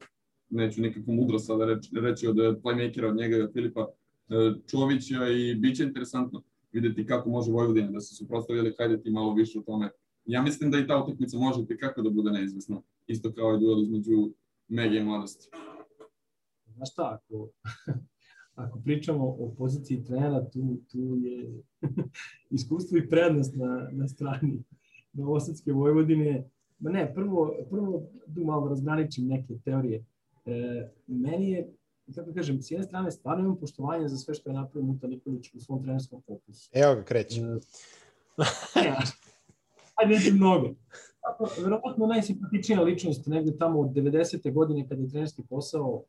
[0.49, 1.65] neću nikakvu mudro sada
[2.01, 3.87] reći, od playmakera, od njega i od Filipa
[4.29, 4.33] e,
[4.67, 9.33] Čovića i bit će interesantno videti kako može Vojvodina da se suprostavili, hajde ti malo
[9.33, 9.89] više o tome.
[10.25, 13.59] Ja mislim da i ta utakmica može ti kako da bude neizvesna, isto kao i
[13.59, 14.31] duel između
[14.67, 15.49] Mege i mladosti.
[16.75, 17.49] Znaš šta, ako,
[18.63, 21.63] ako pričamo o poziciji trenera, tu, tu je
[22.57, 24.63] iskustvo i prednost na, na strani
[25.13, 26.49] Novosadske Vojvodine.
[26.79, 28.03] Ma ne, prvo, prvo
[28.35, 30.05] tu malo razgraničim neke teorije.
[30.45, 31.67] E, meni je,
[32.15, 35.53] kako kažem, s jedne strane stvarno imam poštovanje za sve što je napravio Muta Nikolić
[35.53, 36.69] u svom trenerskom fokusu.
[36.73, 37.41] Evo ga, kreće.
[37.41, 37.43] E,
[38.75, 38.95] ne,
[39.95, 40.73] ajde neće mnogo.
[41.63, 44.53] Verovatno najsimpatičnija ličnost negde tamo od 90.
[44.53, 46.03] godine kada je trenerski posao,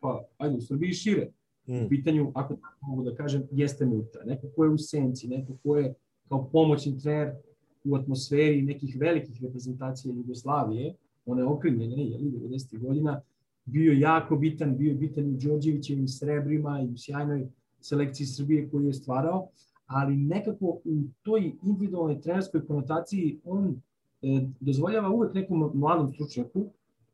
[0.00, 1.30] pa ajde u Srbiji šire.
[1.66, 1.84] Mm.
[1.84, 4.18] U pitanju, ako mogu da kažem, jeste Muta.
[4.24, 5.94] Neko ko je u senci, neko ko je
[6.28, 7.34] kao pomoćni trener
[7.84, 10.94] u atmosferi nekih velikih reprezentacija Jugoslavije,
[11.26, 12.78] one okrenjene, jeli, 90.
[12.78, 13.20] godina,
[13.64, 17.48] bio jako bitan, bio bitan i u Đorđevićevim srebrima i u sjajnoj
[17.80, 19.48] selekciji Srbije koju je stvarao,
[19.86, 23.80] ali nekako u toj individualnoj trenerskoj konotaciji on
[24.22, 26.66] e, dozvoljava uvek nekom mladom stručnjaku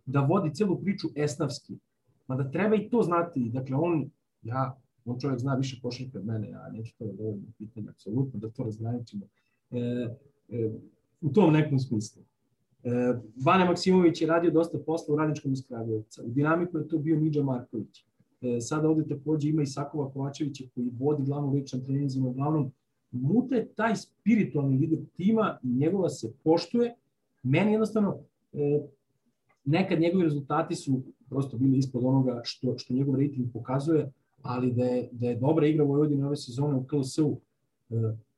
[0.06, 1.78] da vodi celu priču esnavski.
[2.26, 3.50] Mada treba i to znati.
[3.52, 4.10] Dakle, on,
[4.42, 8.40] ja, on čovjek zna više košarke od mene, ja neću to da dovoljno pitanje, apsolutno,
[8.40, 9.26] da to razgraničimo.
[9.70, 10.08] E,
[11.20, 12.22] u tom nekom smislu.
[12.84, 12.90] E,
[13.44, 16.22] Bane Maksimović je radio dosta posla u Radničkom iz.
[16.24, 18.04] U dinamiku je to bio Midža Marković.
[18.40, 22.72] E, sada ovde takođe ima i Sakova Kovačevića koji vodi glavnu ličan trenizima, uglavnom
[23.12, 26.94] Muta je taj spiritualni lider tima njegova se poštuje.
[27.42, 28.18] Meni jednostavno,
[28.52, 28.80] e,
[29.64, 34.84] nekad njegovi rezultati su prosto bili ispod onoga što, što njegov rating pokazuje, ali da
[34.84, 37.40] je, da je dobra igra Vojvodine ove sezone u KLS-u
[37.90, 37.94] e,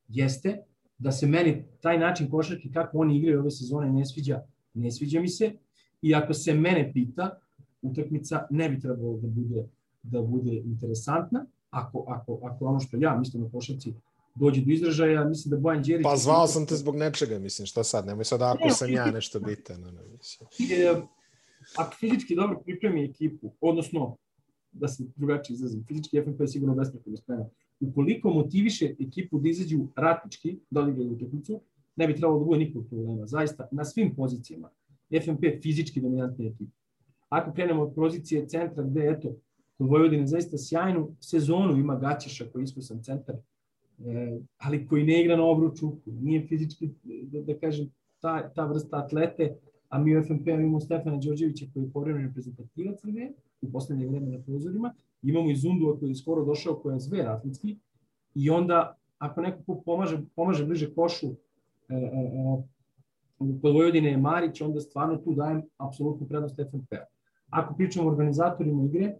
[0.08, 0.62] jeste,
[1.02, 4.42] da se meni taj način košarke kako oni igraju ove sezone ne sviđa,
[4.74, 5.52] ne sviđa mi se.
[6.02, 7.38] I ako se mene pita,
[7.82, 9.64] utakmica ne bi trebalo da bude
[10.02, 11.46] da bude interesantna.
[11.70, 13.94] Ako, ako, ako ono što ja mislim na košarci
[14.34, 16.04] dođe do izražaja, mislim da Bojan Đerić...
[16.04, 19.10] Pa zvao sam te zbog nečega, mislim, šta sad, nemoj sad ako ne, sam ja
[19.10, 19.80] nešto bitan.
[19.80, 20.48] Ne, mislim.
[20.72, 21.02] E,
[21.76, 24.16] ako fizički dobro pripremi ekipu, odnosno,
[24.72, 27.46] da se drugačije izrazim, fizički FNP je sigurno besprekorno spreman.
[27.82, 31.60] Ukoliko motiviše ekipu da izađu ratnički, da odigraju utakmicu,
[31.96, 33.26] ne bi trebalo da bude nikog problema.
[33.26, 34.70] Zaista, na svim pozicijama.
[35.24, 36.72] FNP je fizički dominantna ekipa.
[37.28, 39.36] Ako krenemo od pozicije centra gde, eto,
[39.78, 45.20] kod Vojvodine zaista sjajnu sezonu ima Gaćeša koji je iskusan centar, e, ali koji ne
[45.20, 47.90] igra na obruču, nije fizički, da, da kažem,
[48.20, 49.56] ta, ta vrsta atlete,
[49.88, 54.26] a mi u FNP imamo Stefana Đorđevića koji je povremeno reprezentativac Srbije u poslednje vreme
[54.26, 57.76] na prozorima, imamo i Zundua koji je skoro došao, koja je zver atletski,
[58.34, 61.26] i onda ako neko pomaže, pomaže bliže košu,
[61.88, 62.62] e, e, e,
[63.38, 67.04] kod Vojvodine je Marić, onda stvarno tu dajem apsolutnu prednost FNP-a.
[67.50, 69.14] Ako pričamo o organizatorima igre,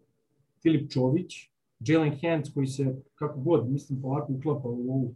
[0.62, 5.14] Filip Čović, Jalen Hands koji se kako god, mislim, polako uklapa u ovu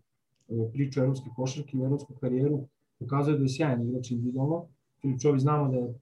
[0.72, 2.68] priču evropske košarke i evropsku karijeru,
[2.98, 4.66] pokazuje da je sjajan igrač individualno.
[5.00, 5.94] Filip Čović znamo da je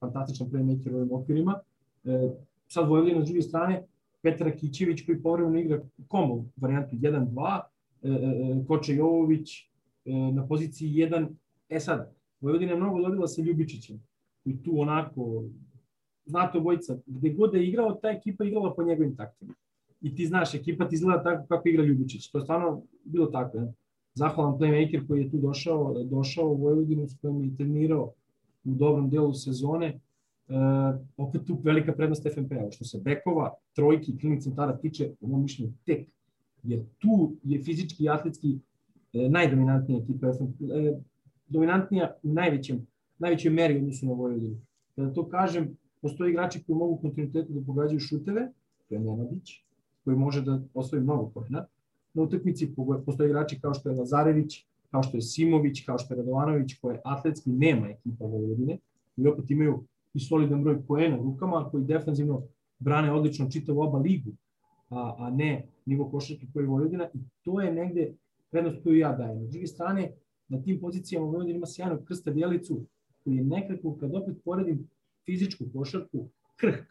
[0.00, 1.60] fantastičan playmaker u ovim okvirima.
[2.04, 2.30] E,
[2.68, 3.86] sad Vojvodina s druge strane,
[4.26, 7.60] Petar Kićević koji povremeno igra kombo varijantu 1-2,
[8.02, 11.28] e, e, e, Koče Jovović e, na poziciji 1.
[11.68, 14.00] E sad, Vojvodina je mnogo dobila sa Ljubičićem,
[14.44, 15.44] i tu onako
[16.24, 19.54] znate obojica, gde god je igrao, ta ekipa igrala po njegovim taktima.
[20.00, 22.30] I ti znaš, ekipa ti izgleda tako kako igra Ljubičić.
[22.30, 23.60] To je stvarno bilo tako.
[23.60, 23.72] Ne?
[24.14, 28.12] Zahvalan playmaker koji je tu došao, došao u Vojvodinu s kojim je trenirao
[28.64, 30.00] u dobrom delu sezone.
[30.48, 30.54] E,
[31.16, 32.70] opet tu velika prednost FNP-a.
[32.70, 36.08] Što se bekova, trojki klinik centara tiče, po mojom mišljenju, tek.
[36.62, 38.58] Jer tu je fizički i atletski
[39.12, 41.00] e, najdominantnija ekipa FNP, e,
[41.48, 42.86] dominantnija u najvećem,
[43.18, 44.56] najvećoj meri odnosu na Vojvodinu.
[44.94, 48.52] Kada to kažem, Postoje igrači koji mogu kontinuitetu da pogađaju šuteve,
[48.88, 49.64] to je Nenadić,
[50.04, 51.66] koji može da osvoji mnogo pojena.
[52.14, 52.68] Na utakmici
[53.06, 57.00] postoje igrači kao što je Lazarević, kao što je Simović, kao što je Radovanović, koje
[57.04, 58.78] atletski nema ekipa Vojvodine,
[59.16, 59.84] i opet imaju
[60.16, 62.42] i solidan broj poena u rukama, koji defanzivno
[62.78, 64.30] brane odlično čitavu oba ligu,
[64.90, 68.14] a, a ne nivo košarke koji je Vojvodina i to je negde
[68.50, 69.42] prednost koju ja dajem.
[69.42, 70.12] Na druge strane,
[70.48, 72.80] na tim pozicijama Vojvodina ima sjajnog krsta Bjelicu,
[73.24, 74.88] koji je nekako, kad opet poredim
[75.24, 76.86] fizičku košarku krhk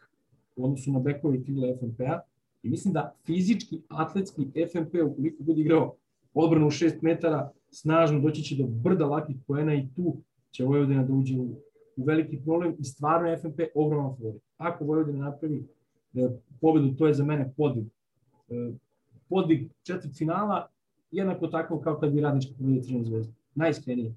[0.56, 2.20] u odnosu na bekove i krigle FNP-a
[2.62, 5.94] i mislim da fizički, atletski FNP ukoliko bude igrao
[6.34, 10.16] odbranu u 6 metara, snažno doći će do brda lakih poena i tu
[10.50, 11.48] će Vojvodina da uđe u
[11.96, 14.42] veliki problem i stvarno FNP ogroman favorit.
[14.56, 15.66] Ako Vojvodina napravi
[16.14, 16.28] e,
[16.60, 17.86] pobedu, to je za mene podvig.
[18.48, 18.72] E,
[19.28, 20.68] podvig četvrt finala,
[21.10, 23.32] jednako tako kao kad bi radnička pobedila Crvenu zvezdu.
[23.54, 24.14] Najiskrenije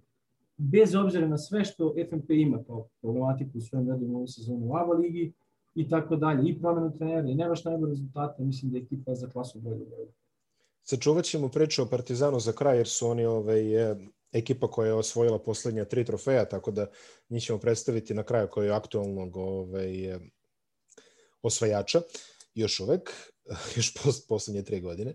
[0.60, 4.76] bez obzira na sve što FNP ima kao problematiku u svojom redu u sezonu u
[4.76, 5.34] ABA ligi
[5.76, 9.30] i tako dalje, i promenu trenera i nemaš najbolje rezultate, mislim da je ekipa za
[9.30, 9.86] klasu bolje.
[10.84, 13.62] Sačuvat ćemo priču o Partizanu za kraj, jer su oni ovaj,
[14.32, 16.88] ekipa koja je osvojila poslednja tri trofeja, tako da
[17.30, 20.18] njih ćemo predstaviti na kraju koji je aktualnog ovaj,
[21.42, 22.02] osvajača
[22.54, 23.12] još uvek.
[23.78, 25.14] još post, poslednje tri godine.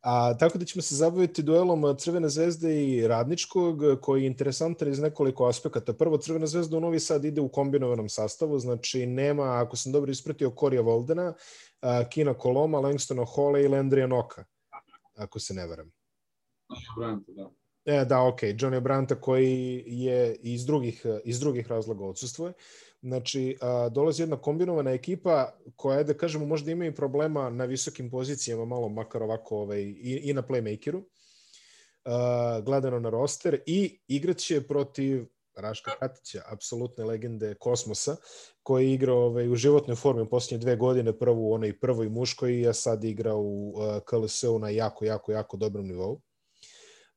[0.00, 4.98] A, tako da ćemo se zabaviti duelom Crvene zvezde i Radničkog, koji je interesantan iz
[4.98, 5.92] nekoliko aspekata.
[5.92, 10.10] Prvo, Crvena zvezda u Novi Sad ide u kombinovanom sastavu, znači nema, ako sam dobro
[10.10, 11.34] ispratio, Korija Voldena,
[12.10, 14.44] Kina Koloma, Langstona Hole i Landrija Noka,
[15.14, 15.92] ako se ne varam.
[16.96, 17.50] Branta, da.
[17.84, 22.52] E, da, ok, Johnny Branta koji je iz drugih, iz drugih razloga odsustvoje.
[23.02, 27.64] Znači, a, dolazi jedna kombinovana ekipa koja je, da kažemo, možda ima i problema na
[27.64, 31.02] visokim pozicijama, malo makar ovako ovaj, i, i na playmakeru,
[32.04, 38.16] a, gledano na roster, i igraće protiv Raška Katića, apsolutne legende kosmosa,
[38.62, 42.08] koji je igrao ovaj, u životnoj formi u posljednje dve godine, prvo u onoj prvoj
[42.08, 46.20] muškoj, a sad igra u uh, KLS-u na jako, jako, jako dobrom nivou.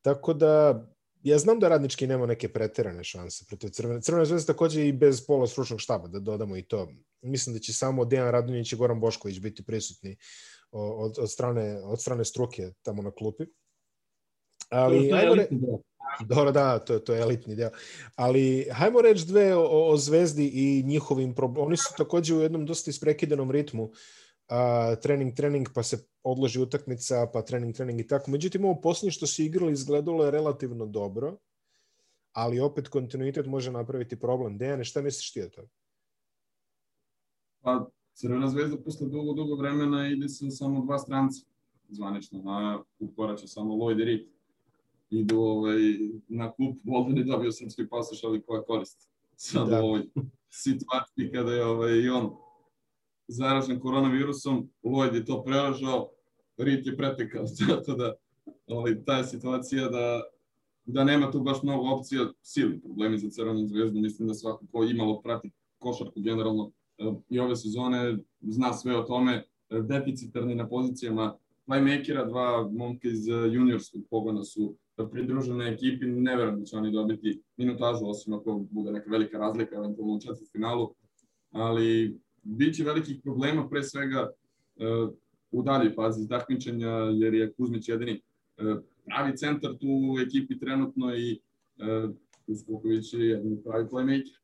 [0.02, 0.86] Tako da
[1.24, 4.02] ja znam da radnički nema neke preterane šanse protiv Crvene.
[4.02, 6.88] Crvena zvezda takođe i bez pola stručnog štaba, da dodamo i to.
[7.22, 10.18] Mislim da će samo Dejan Radonjić i Goran Bošković biti prisutni
[10.72, 13.46] od, od, strane, od strane struke tamo na klupi.
[14.70, 15.80] Ali, je elitni deo.
[16.30, 17.70] Dobro, da, to, to je elitni deo.
[18.16, 21.68] Ali hajmo reći dve o, o Zvezdi i njihovim problemima.
[21.68, 23.92] Oni su takođe u jednom dosta isprekidanom ritmu
[24.48, 28.32] a, trening, trening, pa se odloži utakmica, pa trening, trening i tako.
[28.32, 31.38] Međutim, ovo posljednje što su igrali izgledalo je relativno dobro,
[32.32, 34.58] ali opet kontinuitet može napraviti problem.
[34.58, 35.62] Dejane, šta misliš ti o to?
[37.62, 41.46] Pa, Crvena zvezda posle dugo, dugo vremena ide sa samo dva stranca
[41.90, 42.84] zvanično, na
[43.16, 44.35] koraća samo Lloyd i Rick.
[45.20, 45.78] Idu ovaj,
[46.28, 49.10] na kup, Bolden je dobio srpski pasoš, ali koja korist.
[49.36, 49.82] Sad da.
[49.82, 50.04] u ovoj
[50.50, 52.32] situaciji kada je ovaj, i on
[53.28, 56.10] zaražen koronavirusom, Lloyd je to prelažao,
[56.58, 58.14] Rit je pretekao, zato da
[58.68, 60.22] ovaj, ta je situacija da,
[60.86, 64.84] da nema tu baš mnogo opcija, silni problemi za Crvenu zvezdu, mislim da svako ko
[64.84, 71.38] imalo prati košarku generalno eh, i ove sezone zna sve o tome, deficitarni na pozicijama
[71.68, 74.76] playmakera, dva momka iz eh, juniorskog pogona su
[75.12, 79.76] pridružene ekipi, ne verujem da će oni dobiti minutažu, osim ako bude neka velika razlika,
[79.76, 80.94] eventualno u četvrt finalu,
[81.52, 84.30] ali biće velikih problema pre svega
[84.76, 85.10] uh,
[85.52, 88.22] u daljoj fazi takmičenja, jer je Kuzmić jedini
[88.58, 91.40] uh, pravi centar tu u ekipi trenutno i
[91.78, 92.16] uh,
[92.48, 94.38] Uskoković je jedini pravi playmaker.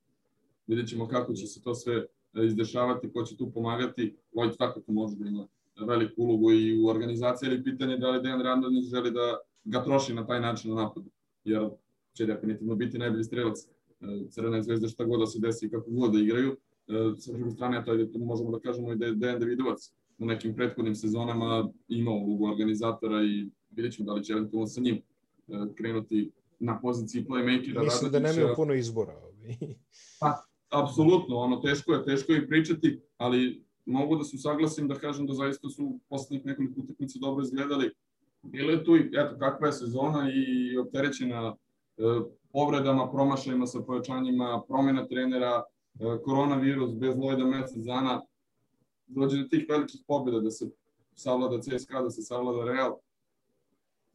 [0.68, 2.06] Vidjet ćemo kako će se to sve
[2.46, 4.16] izdešavati, ko će tu pomagati.
[4.34, 5.48] Lloyd svakako može da ima
[5.88, 9.84] veliku ulogu i u organizaciji, ali pitanje je da li Dejan Radonjić želi da ga
[9.84, 11.10] troši na taj način na napadu,
[11.44, 11.70] jer
[12.14, 13.58] će definitivno biti najbolji strelac
[14.30, 16.58] Crvena zvezda šta god da se desi i kako god da igraju,
[16.92, 20.26] E, sa druge strane, to je, možemo da kažemo i da je Dejan Davidovac u
[20.26, 24.96] nekim prethodnim sezonama imao ulogu organizatora i vidjet ćemo da li će eventualno sa njim
[24.96, 25.02] e,
[25.76, 27.84] krenuti na poziciji playmakera.
[27.84, 29.14] Mislim da nemaju puno izbora.
[30.22, 35.28] pa, apsolutno, ono, teško je, teško je pričati, ali mogu da se saglasim da kažem
[35.28, 37.92] da zaista su poslednjih nekoliko utakmica dobro izgledali.
[38.44, 41.56] Bilo je tu i, eto, kakva je sezona i opterećena
[41.98, 42.02] e,
[42.52, 45.64] povredama, promašajima sa pojačanjima, promena trenera,
[46.00, 48.22] E, koronavirus bez Lojda mesec dana,
[49.08, 50.70] dođe do tih velikih pobjeda da se
[51.16, 52.98] savlada CSKA, da se savlada Real.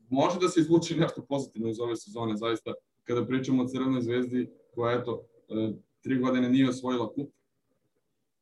[0.09, 2.73] Može da se izvuči nešto pozitivno iz ove sezone, zaista,
[3.05, 7.31] kada pričamo o Crvenoj zvezdi, koja, eto, e, tri godine nije osvojila kup,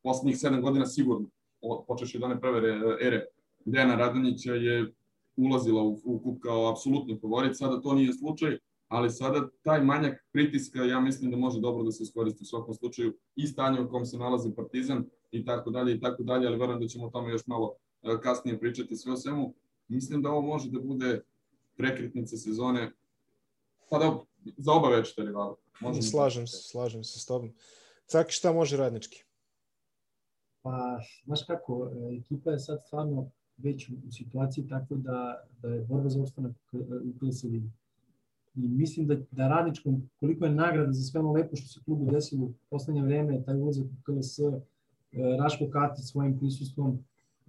[0.03, 1.29] poslednjih sedam godina sigurno,
[1.87, 2.59] počeš od one prve
[3.01, 3.27] ere.
[3.64, 4.92] Dejana Radonjića je
[5.37, 10.25] ulazila u, u kup kao apsolutni favorit, sada to nije slučaj, ali sada taj manjak
[10.33, 13.88] pritiska ja mislim da može dobro da se iskoristi u svakom slučaju i stanje u
[13.88, 17.11] kom se nalazi Partizan i tako dalje i tako dalje, ali verujem da ćemo o
[17.11, 19.55] tome još malo e, kasnije pričati sve o svemu.
[19.88, 21.20] Mislim da ovo može da bude
[21.77, 22.92] prekretnica sezone
[23.90, 24.18] pa da
[24.57, 25.55] za oba večita rivala.
[25.81, 27.55] Možemo slažem se, slažem se s tobom.
[28.07, 29.25] Caki, šta može radnički?
[30.62, 35.84] Pa, znaš kako, e, ekipa je sad stvarno već u situaciji tako da, da je
[35.84, 37.70] borba za ostanak u KS ligi
[38.54, 42.10] I mislim da, da radničkom, koliko je nagrada za sve ono lepo što se klubu
[42.10, 44.60] desilo u poslednje vreme, taj ulazak u KLS, e,
[45.38, 46.98] Raško Katic svojim prisustvom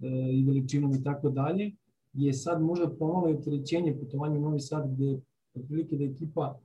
[0.02, 1.72] e, i veličinom i tako dalje,
[2.12, 5.20] je sad možda pomalo opterećenje putovanja u Novi Sad, gde
[5.54, 6.58] otprilike da ekipa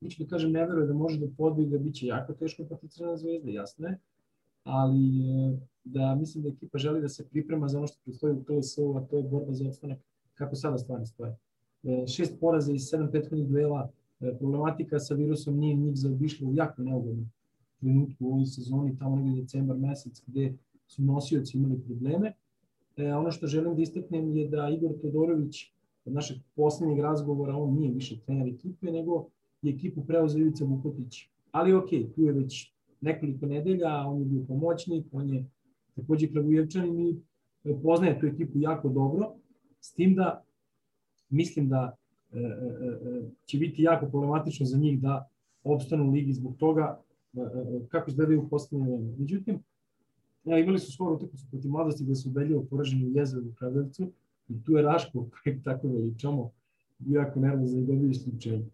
[0.00, 3.16] neću da kažem ne veruje da može da podbije, da biće jako teško protiv Crvena
[3.16, 3.98] zvezda, jasno je,
[4.64, 8.44] ali e, da mislim da ekipa želi da se priprema za ono što predstoji u
[8.44, 9.98] KLS-u, a to je borba za opstanak
[10.34, 11.36] kako sada stvari stoje.
[11.82, 13.90] E, šest poraza iz sedam prethodnih duela,
[14.20, 17.30] e, problematika sa virusom nije njih zaobišla u jako neugodnom
[17.80, 20.54] trenutku u ovoj sezoni, tamo negde decembar mesec, gde
[20.86, 22.32] su nosioci imali probleme.
[22.96, 25.72] E, ono što želim da istaknem je da Igor Todorović
[26.04, 29.26] od našeg poslednjeg razgovora, on nije više trener ekipe, nego
[29.62, 31.28] je ekipu preuzeo Ivica Vukotić.
[31.50, 35.44] Ali ok, tu je već nekoliko nedelja, on je bio pomoćnik, on je
[36.00, 37.22] takođe Kragujevčanin
[37.82, 39.34] poznaje tu ekipu jako dobro,
[39.80, 40.44] s tim da
[41.30, 41.96] mislim da
[42.32, 45.28] e, e, e, će biti jako problematično za njih da
[45.64, 47.00] opstanu u ligi zbog toga
[47.88, 49.14] kako izgledaju u poslednje vreme.
[49.18, 49.58] Međutim,
[50.44, 54.12] ja, imali su svoju utakmicu protiv mladosti gde su ubedljivo poraženi u Jezeru u Kragujevcu
[54.48, 56.50] i tu je Raško, kojeg tako veličamo,
[56.98, 58.66] bio jako nervozan i dobio isključenje.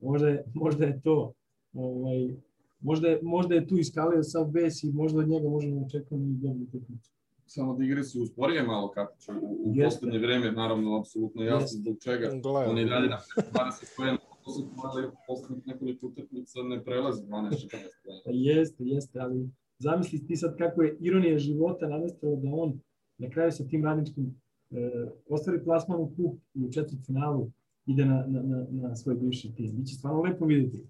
[0.00, 1.32] Možda je, možda je to
[1.72, 2.34] ovaj,
[2.84, 6.14] možda je, možda je tu iskalio sav bes i možda od njega možemo da očekati
[6.14, 7.14] i dobru utakmicu
[7.46, 9.32] samo da igre se usporije malo Kapić u,
[9.64, 12.30] u poslednje vreme, naravno, apsolutno jasno zbog čega.
[12.42, 12.70] Gledam.
[12.70, 14.18] On je dalje na 20 pojena,
[14.84, 17.68] ali poslednjih nekoliko utakmica ne prelazi 12-14
[18.04, 18.22] pojena.
[18.26, 22.80] Jeste, jeste, ali zamisli ti sad kako je ironija života namestila da on
[23.18, 24.90] na kraju sa tim radničkim e,
[25.28, 27.50] ostvari plasman u kup i u četvrt finalu
[27.86, 29.76] ide na, na, na, na svoj bivši tim.
[29.76, 30.86] Biće stvarno lepo videti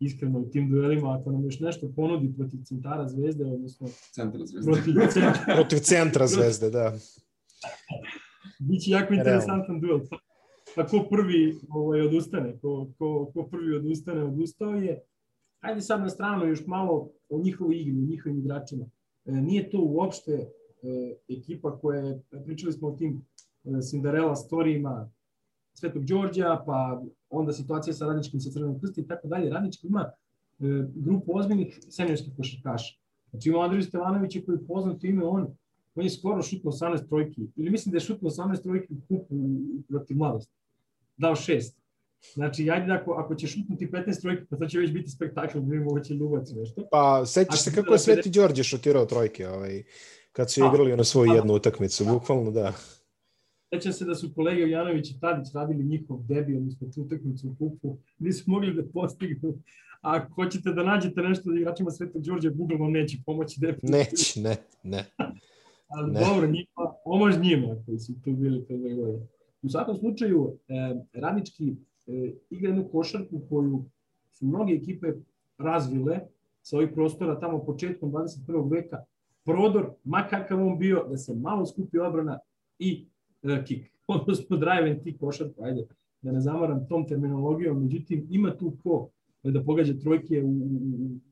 [0.00, 4.72] iskreno u tim duelima, ako nam još nešto ponudi protiv centara zvezde, odnosno centra zvezde.
[4.72, 6.92] protiv centra, protiv centra zvezde, da.
[8.58, 10.00] Biće jako interesantan duel.
[10.76, 15.02] Pa ko prvi ovaj, odustane, ko, ko, ko prvi odustane, odustao je.
[15.58, 18.84] Hajde sad na stranu još malo o njihovoj igri, o njihovim igračima.
[19.24, 20.48] E, nije to uopšte e,
[21.28, 23.26] ekipa koja je, pričali smo o tim
[23.90, 25.10] Cinderella storijima
[25.74, 29.50] Svetog Đorđa, pa onda situacija sa radničkim sa Crvenom krsti i tako dalje.
[29.50, 30.10] Radnički ima
[30.94, 32.98] grupu ozbiljnih seniorskih košarkaša.
[33.30, 35.46] Znači ima Andriju Stevanovića koji je poznat ime, on,
[35.94, 39.34] on je skoro šutno 18 trojki, ili mislim da je šutno 18 trojki u kupu
[39.88, 40.52] protiv mladosti.
[41.16, 41.78] Dao šest.
[42.34, 45.70] Znači, ajde ako, ako će šutnuti 15 trojke, pa to će već biti spektakl, da
[45.70, 46.82] vidimo hoće ljubac nešto.
[46.90, 49.82] Pa, sećaš se kako je Sveti Đorđe šutirao trojke, ovaj,
[50.32, 52.72] kad su igrali na svoju jednu utakmicu, bukvalno da.
[53.74, 57.54] Sećam se da su kolege Janović i Tadić radili njihov debi, odnosno tu utakmicu u
[57.58, 59.58] kupu, nisu mogli da postignu.
[60.00, 63.98] A ako hoćete da nađete nešto da igračima Sveta Đorđe, Google vam neće pomoći definitivno.
[63.98, 65.04] Neće, ne, ne.
[65.96, 66.20] Ali ne.
[66.20, 69.26] dobro, njima, pomož njima koji su tu bili pre dve godine.
[69.62, 71.76] U svakom slučaju, eh, radnički
[72.06, 73.84] eh, igra jednu košarku koju
[74.32, 75.06] su mnoge ekipe
[75.58, 76.20] razvile
[76.62, 78.70] sa ovih prostora tamo početkom 21.
[78.70, 79.04] veka.
[79.44, 82.38] Prodor, makakav on bio, da se malo skupi obrana
[82.78, 83.06] i
[83.42, 83.92] eh, kik.
[84.06, 85.86] Odnosno drive and kick košarku, ajde,
[86.22, 89.08] da ne zamaram tom terminologijom, međutim ima tu ko
[89.42, 90.60] da pogađa trojke u, u,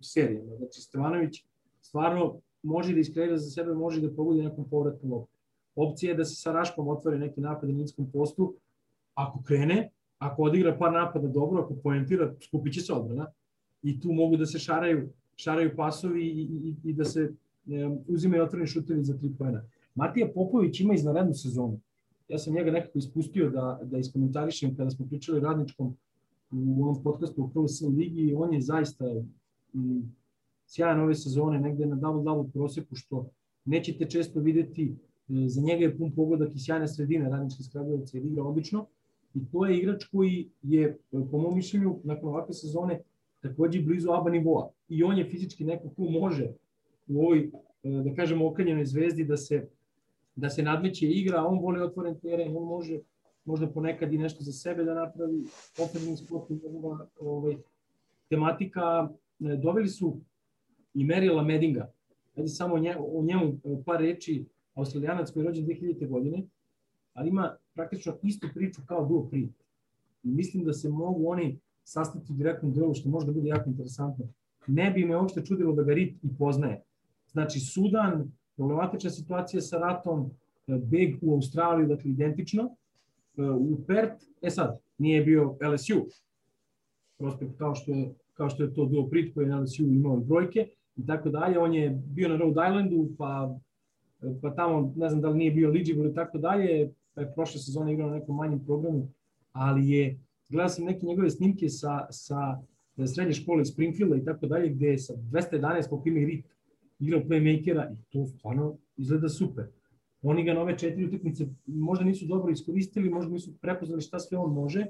[0.01, 0.57] u serijama.
[0.57, 1.45] Znači, Stevanović
[1.81, 5.39] stvarno može da iskreira za sebe, može da pogodi nekom povratnom loptu.
[5.77, 8.55] Opcija je da se sa Raškom otvori neki napad na niskom postu,
[9.15, 13.27] ako krene, ako odigra par napada dobro, ako poentira, skupit će se odbrana
[13.83, 18.43] i tu mogu da se šaraju, šaraju pasovi i, i, i da se e, uzimaju
[18.43, 19.63] otvoreni šutevi za tri pojena.
[19.95, 21.81] Matija Popović ima izvanrednu sezonu.
[22.29, 25.97] Ja sam njega nekako ispustio da, da iskomentarišem kada smo pričali radničkom
[26.51, 27.65] u ovom podcastu u Pro
[27.97, 29.05] ligi i on je zaista
[29.75, 30.15] m,
[30.67, 33.27] sjajan ove sezone, negde na double-double proseku, što
[33.65, 34.95] nećete često videti.
[35.29, 38.87] E, za njega je pun pogodak i sjajne sredine radničke skrabovice jer igra odlično.
[39.35, 43.01] I to je igrač koji je, po mom mišljenju, nakon ovakve sezone,
[43.41, 44.71] takođe blizu aba nivoa.
[44.89, 46.53] I on je fizički neko ko može
[47.09, 47.51] u ovoj,
[47.83, 49.69] e, da kažemo, okanjenoj zvezdi da se,
[50.37, 53.01] da se nadmeće igra, on voli otvoren teren, on može
[53.45, 55.45] možda ponekad i nešto za sebe da napravi,
[55.79, 57.57] ofenzivni sport i njegova ovaj,
[58.29, 59.11] tematika.
[59.41, 60.17] E, doveli su
[60.95, 61.93] i Merila Medinga.
[62.37, 62.79] Ajde samo o
[63.23, 64.45] njemu, o e, par reči.
[64.75, 66.09] Australijanac koji je rođen 2000.
[66.09, 66.43] godine,
[67.13, 69.49] ali ima praktično istu priču kao Duo Pri.
[70.23, 73.71] I mislim da se mogu oni sastati u direktnom duelu, što može da bude jako
[73.71, 74.29] interesantno.
[74.67, 76.83] Ne bi me uopšte čudilo da ga Rit i poznaje.
[77.33, 80.31] Znači, Sudan, problematična situacija sa ratom,
[80.67, 82.71] e, beg u Australiju, dakle identično,
[83.37, 86.07] u Perth, e sad, nije bio LSU,
[87.19, 90.17] prospekt kao što je, kao što je to Duo Prit koji je na LSU imao
[90.17, 91.59] brojke i tako dalje.
[91.59, 93.57] On je bio na Rhode Islandu, pa,
[94.43, 97.61] pa tamo, ne znam da li nije bio eligible i tako dalje, pa je prošle
[97.61, 99.09] sezone igrao na nekom manjem programu,
[99.53, 102.59] ali je, gledao sam neke njegove snimke sa, sa
[103.15, 106.47] srednje škole Springfielda i tako dalje, gde je sa 211 po primi rit
[107.05, 109.65] igrao playmakera i to stvarno izgleda super.
[110.23, 114.39] Oni ga na ove četiri utakmice možda nisu dobro iskoristili, možda nisu prepoznali šta sve
[114.39, 114.87] on može,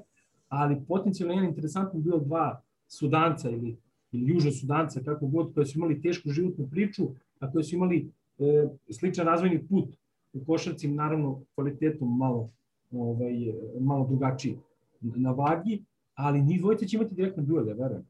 [0.47, 3.77] ali potencijalno jedan interesantno bilo dva Sudanca ili,
[4.11, 7.07] ili Južno Sudanca, kako god, koji su imali tešku životnu priču,
[7.39, 9.95] a koji su imali e, sličan razvojni put
[10.33, 12.49] u košarci, naravno kvalitetom malo,
[12.91, 14.57] ovaj, malo drugačiji
[15.01, 18.05] na vagi, ali njih dvojica će imati direktno duel, ja verujem.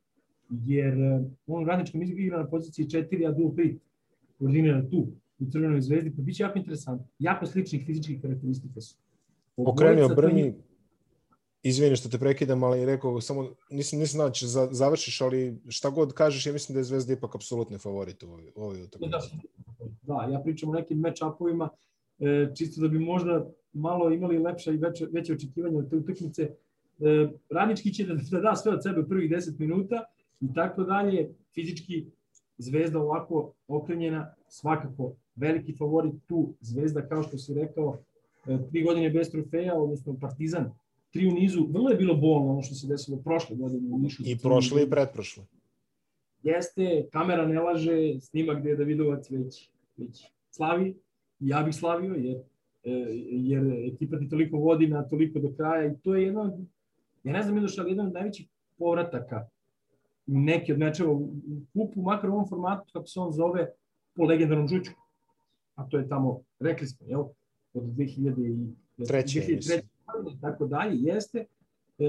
[0.49, 3.77] Jer e, on radničkom igra na poziciji 4, a duel 5
[4.39, 5.07] koordinira tu
[5.39, 7.07] u Crvenoj zvezdi, pa biće jako interesantno.
[7.19, 8.95] Jako sličnih fizičkih karakteristika su.
[9.57, 10.53] Okreni, obrni,
[11.63, 15.89] izvini što te prekidam, ali rekao, samo nisam, nisam znao da će završiš, ali šta
[15.89, 19.11] god kažeš, ja mislim da je Zvezda ipak apsolutni favorit u ovoj, ovoj utakmici.
[20.01, 21.69] Da, da, ja pričam o nekim match-upovima,
[22.19, 26.43] e, čisto da bi možda malo imali lepša i veće, veće očekivanja od te utakmice.
[26.43, 30.05] E, radnički će da, da da sve od sebe prvih 10 minuta
[30.41, 31.33] i tako dalje.
[31.53, 32.05] Fizički
[32.57, 37.97] Zvezda ovako okrenjena, svakako veliki favorit tu, Zvezda, kao što si rekao,
[38.47, 40.71] e, tri godine bez trofeja, odnosno Partizan,
[41.11, 44.23] tri u nizu, vrlo je bilo bolno ono što se desilo prošle godine u Nišu.
[44.25, 45.43] I prošle i pretprošle.
[46.43, 50.95] Jeste, kamera ne laže, snimak gde je Davidovac već, već slavi,
[51.39, 52.37] ja bih slavio, jer,
[52.83, 52.91] e,
[53.31, 56.59] jer ekipa ti toliko vodi na toliko do kraja i to je jedno,
[57.23, 58.47] ja ne znam Miloš, ali jedan od najvećih
[58.77, 59.49] povrataka
[60.25, 61.29] neki od mečeva u
[61.73, 63.69] kupu, makar u ovom formatu, kako se on zove,
[64.15, 65.05] po legendarnom žučku
[65.75, 67.23] a to je tamo, rekli smo, jel,
[67.73, 68.73] od 2003.
[68.97, 69.81] 2003.
[70.13, 71.45] godine, tako dalje, jeste.
[71.99, 72.05] E,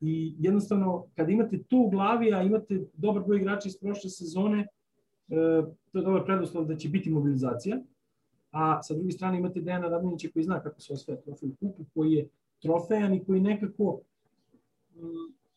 [0.00, 4.60] I jednostavno, kada imate to u glavi, a imate dobar broj igrača iz prošle sezone,
[4.60, 4.66] e,
[5.92, 7.80] to je dobar preduslov da će biti mobilizacija.
[8.50, 11.84] A sa druge strane imate Dejana Radmanića koji zna kako se osvaja trofej u kupu,
[11.94, 12.28] koji je
[12.62, 14.00] trofejan i koji nekako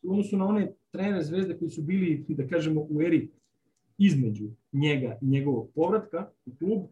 [0.04, 3.30] u odnosu na one trenere zvezde koji su bili, da kažemo, u eri
[3.98, 6.82] između njega i njegovog povratka u klub,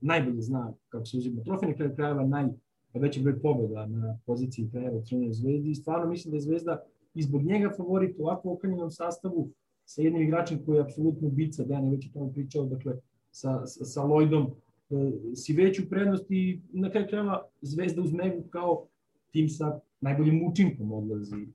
[0.00, 2.48] najbolje zna kako se uzima trofej, na kraju krajeva naj,
[2.94, 6.82] veći broj pobjeda na poziciji trenera u Crvenoj zvezdi i stvarno mislim da je Zvezda
[7.14, 9.50] i zbog njega favorit u ovako okanjenom sastavu
[9.84, 12.96] sa jednim igračem koji je apsolutno bica, Dejan je već o tome pričao, dakle,
[13.30, 14.50] sa, sa, sa Lloydom,
[14.90, 18.86] e, si veću prednost i na kraju krajeva Zvezda uz Megu kao
[19.32, 21.46] tim sa najboljim učinkom odlazi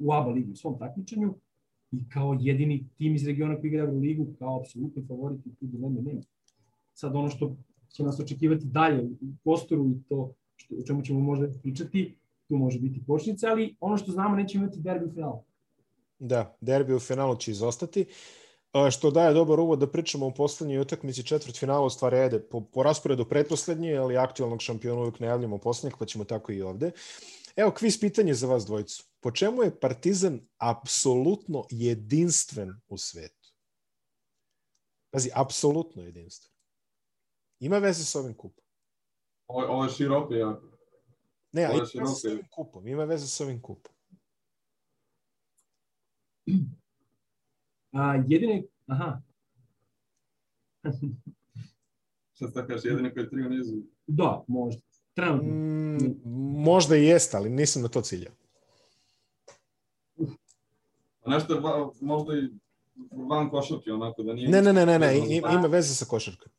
[0.00, 1.34] u ABA ligi u svom takmičenju
[1.92, 5.66] i kao jedini tim iz regiona koji igra u ligu, kao apsolutni favorit i tu
[5.66, 6.20] dileme nema.
[6.94, 7.56] Sad ono što
[7.88, 9.08] će nas očekivati dalje u
[9.44, 12.16] prostoru i to što, o čemu ćemo možda pričati,
[12.48, 15.42] tu može biti počnice, ali ono što znamo neće imati derbi u finalu.
[16.18, 18.06] Da, derbi u finalu će izostati.
[18.90, 22.60] Što daje dobar uvod da pričamo o poslednjoj utakmici četvrt finala, u stvari ajde, po,
[22.60, 26.90] po rasporedu pretposlednje, ali aktualnog šampiona uvijek najavljamo poslednjeg, pa ćemo tako i ovde.
[27.56, 29.09] Evo, kviz pitanje za vas dvojicu.
[29.20, 33.48] Po čemu je Partizan apsolutno jedinstven u svetu?
[35.10, 36.52] Pazi, apsolutno jedinstven.
[37.60, 38.64] Ima veze s ovim kupom.
[39.46, 40.66] Ovo, ovo je široko jako.
[41.52, 42.86] Ne, ali ima veze s ovim kupom.
[42.86, 43.94] Ima veze s ovim kupom.
[47.92, 49.20] A, jedine, aha.
[52.34, 53.76] Šta ste kaže, jedine koji je tri u nizu?
[54.06, 54.82] Da, možda.
[55.14, 55.48] Trenutno.
[55.48, 56.20] Mm,
[56.62, 58.39] možda i jeste, ali nisam na to ciljao.
[61.26, 61.60] Nešto
[62.00, 62.48] možda i
[63.28, 64.48] van košarke, onako, da nije...
[64.48, 66.52] Ne, ne, ne, ne, ne, ima, ima veze sa košarkom.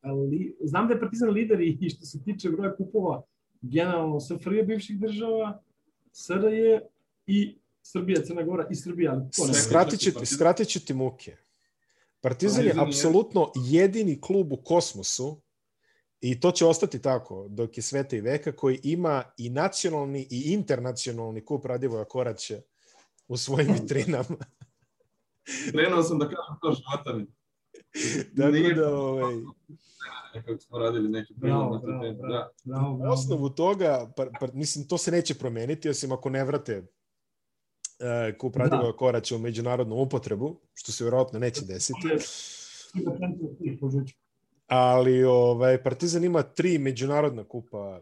[0.00, 3.22] Ali, znam da je Partizan lider i što se tiče broja kupova,
[3.62, 5.62] generalno SFRJ bivših država,
[6.12, 6.78] SRJ
[7.26, 9.28] i Srbija, Crna Gora i Srbija.
[9.66, 11.36] Skratit, ću, skratit ću ti muke.
[12.20, 15.40] Partizan je apsolutno jedini klub u kosmosu
[16.20, 20.52] i to će ostati tako dok je sveta i veka koji ima i nacionalni i
[20.52, 22.60] internacionalni kup Radivoja Koraća
[23.30, 24.24] u svojim vitrinama.
[25.70, 27.26] Krenuo sam da kažem to života mi.
[28.32, 29.34] Dakle, Nije da, ovaj...
[30.34, 32.22] Nekako smo radili neki prilog na tu temu.
[32.22, 32.50] Da.
[32.64, 33.12] Bravo, bravo.
[33.12, 38.56] osnovu toga, pa, pa, mislim, to se neće promeniti, osim ako ne vrate uh, kup
[38.56, 38.96] Radivoja da.
[38.96, 42.08] Koraća u međunarodnu upotrebu, što se vjerojatno neće desiti.
[44.66, 48.00] Ali ovaj, Partizan ima tri međunarodna kupa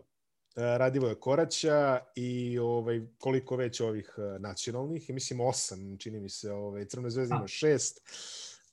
[0.58, 6.84] Radivoja Koraća i ovaj koliko već ovih nacionalnih, i mislim osam, čini mi se, ovaj
[6.84, 8.00] Crna zvezda ima šest.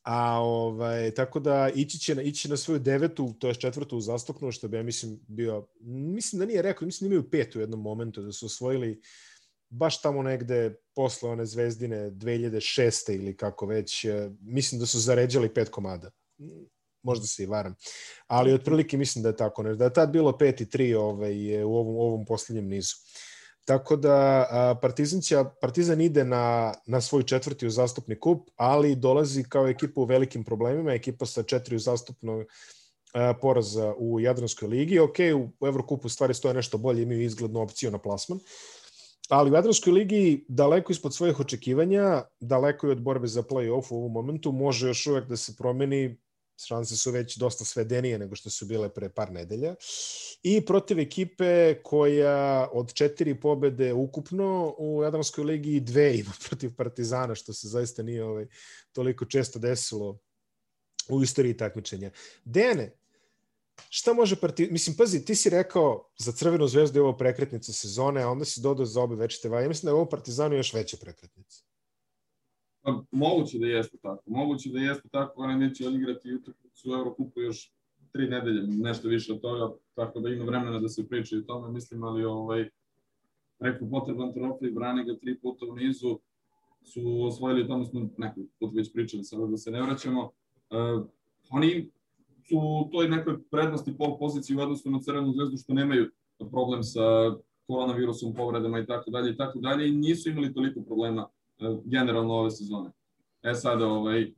[0.03, 4.51] A ovaj tako da ići će na ići na svoju devetu, to je četvrtu uzastopnu,
[4.51, 7.81] što bi ja mislim bio mislim da nije rekao, mislim da imaju petu u jednom
[7.81, 9.01] momentu da su osvojili
[9.69, 13.15] baš tamo negde posle one zvezdine 2006.
[13.15, 14.05] ili kako već,
[14.41, 16.11] mislim da su zaređali pet komada
[17.05, 17.75] možda se i varam.
[18.27, 19.63] Ali otprilike mislim da je tako.
[19.63, 22.95] Da je tad bilo 5 i 3 ovaj, u ovom, ovom poslednjem nizu.
[23.65, 29.67] Tako da Partizan, će, Partizan ide na, na svoj četvrti uzastupni kup, ali dolazi kao
[29.67, 32.45] ekipa u velikim problemima, ekipa sa četiri uzastupnog
[33.41, 34.99] poraza u Jadranskoj ligi.
[34.99, 38.39] Ok, u Evrokupu stvari stoje nešto bolje, imaju izglednu opciju na plasman.
[39.29, 43.97] Ali u Jadranskoj ligi daleko ispod svojih očekivanja, daleko i od borbe za play-off u
[43.97, 46.17] ovom momentu, može još uvek da se promeni
[46.57, 49.75] šanse su već dosta svedenije nego što su bile pre par nedelja.
[50.43, 57.35] I protiv ekipe koja od četiri pobede ukupno u Jadranskoj ligi dve ima protiv Partizana,
[57.35, 58.47] što se zaista nije ovaj,
[58.91, 60.19] toliko često desilo
[61.09, 62.11] u istoriji takmičenja.
[62.45, 62.97] Dene,
[63.89, 64.73] šta može Partizan...
[64.73, 68.61] Mislim, pazi, ti si rekao za Crvenu zvezdu je ovo prekretnica sezone, a onda si
[68.61, 69.63] dodao za obe večite vaje.
[69.63, 71.64] Ja mislim da je ovo Partizanu još veća prekretnica.
[72.85, 74.23] Pa, moguće da jeste tako.
[74.25, 77.71] Moguće da jeste tako, oni neće odigrati utakmicu u Eurokupu još
[78.11, 81.71] tri nedelje, nešto više od toga, tako da ima vremena da se priča o tome,
[81.71, 82.69] mislim, ali ovaj,
[83.59, 86.19] rekao potreban trofej, brani ga tri puta u nizu,
[86.83, 90.21] su osvojili, o tome smo neko put već pričali, sada da se ne vraćamo.
[90.23, 91.05] Uh,
[91.49, 91.91] oni
[92.49, 96.11] su u toj nekoj prednosti pol poziciji u odnosu na Crvenu zvezdu što nemaju
[96.51, 97.01] problem sa
[97.67, 101.29] koronavirusom, povredama i tako dalje i tako dalje i nisu imali toliko problema
[101.85, 102.91] generalno ove sezone.
[103.43, 104.33] E sad, ovaj,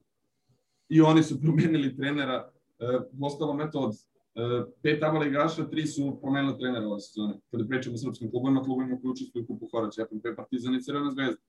[0.90, 2.86] i oni su promenili trenera, e,
[3.22, 4.40] ostalo metod e,
[4.82, 7.40] pet aba ligaša, tri su promenili trenera ove sezone.
[7.52, 11.12] Kada pričamo o srpskim klubovima, klubovima koji učestvuju u kupu Horać, FNP, Partizan i Crvena
[11.12, 11.42] zvezda.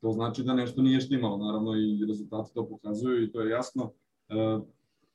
[0.00, 3.92] To znači da nešto nije štimalo, naravno i rezultati to pokazuju i to je jasno.
[4.28, 4.58] E,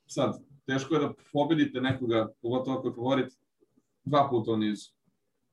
[0.06, 3.32] sad, teško je da pobedite nekoga, pogotovo ako je favorit,
[4.04, 4.92] dva puta u nizu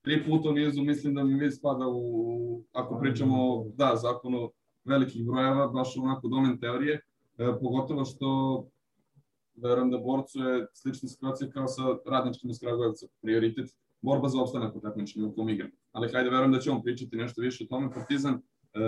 [0.01, 4.51] tri puta u nizu, mislim da mi već spada u, ako pričamo, da, zakonu
[4.85, 7.01] velikih brojeva, baš onako domen teorije, e,
[7.61, 8.27] pogotovo što
[9.55, 13.69] verujem da borcu je slična situacija kao sa radničkim iz Kragujevca, prioritet,
[14.01, 15.69] borba za opstanak u takmičenju u kom igra.
[15.91, 17.91] Ali hajde, verujem da će on pričati nešto više o tome.
[17.93, 18.79] Partizan e,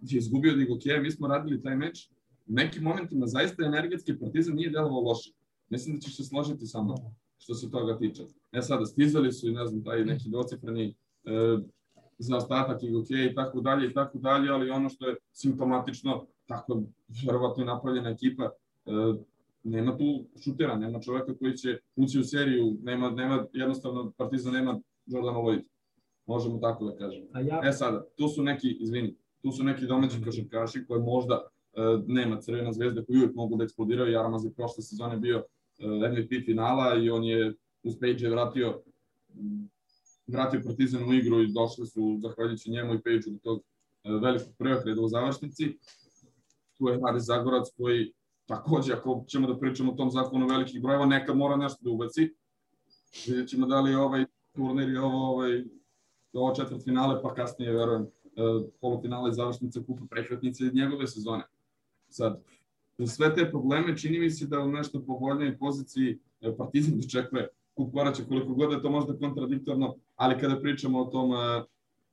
[0.00, 2.10] je izgubio Digokeja, mi smo radili taj meč,
[2.46, 5.30] u nekim momentima zaista energetski Partizan nije delovao loše.
[5.68, 6.96] Mislim da ćeš se složiti sa mnom
[7.40, 8.22] što se toga tiče.
[8.52, 11.58] E sada, stizali su i ne znam, taj neki dvocifreni e,
[12.18, 16.26] za ostatak i ok i tako dalje i tako dalje, ali ono što je simptomatično,
[16.46, 16.82] tako
[17.26, 18.90] verovatno napravljena ekipa, e,
[19.62, 24.80] nema tu šutera, nema čoveka koji će ući u seriju, nema, nema jednostavno Partizan nema
[25.06, 25.62] Jordana Lloyd.
[26.26, 27.26] Možemo tako da kažemo.
[27.44, 27.60] Ja...
[27.64, 32.40] E sada, tu su neki, izvini, tu su neki domaći košarkaši koji možda e, nema
[32.40, 34.12] Crvena zvezda koji uvijek mogu da eksplodiraju.
[34.12, 35.44] Jaramaz je prošle sezone bio
[35.86, 38.82] MVP finala i on je uz Page vratio
[40.30, 43.60] vratio Partizan u igru i došli su, zahvaljujući njemu i Pejđu, do tog
[44.04, 45.78] e, velikog preokreda u završnici.
[46.78, 48.12] Tu je Haris Zagorac koji
[48.46, 52.34] takođe, ako ćemo da pričamo o tom zakonu velikih brojeva, nekad mora nešto da ubaci.
[53.26, 54.24] Vidjet ćemo da li ovaj
[54.54, 55.64] turnir je ovo, ovaj,
[56.32, 58.08] ovo četvrt finale, pa kasnije, verujem, e,
[58.80, 61.44] polufinale završnice kupa prehvatnice njegove sezone.
[62.08, 62.42] Sad,
[63.02, 67.48] uz sve te probleme čini mi se da u nešto povoljnoj poziciji e, Partizan dočekuje
[67.74, 71.38] kup koraća koliko god je to možda kontradiktorno, ali kada pričamo o tom uh,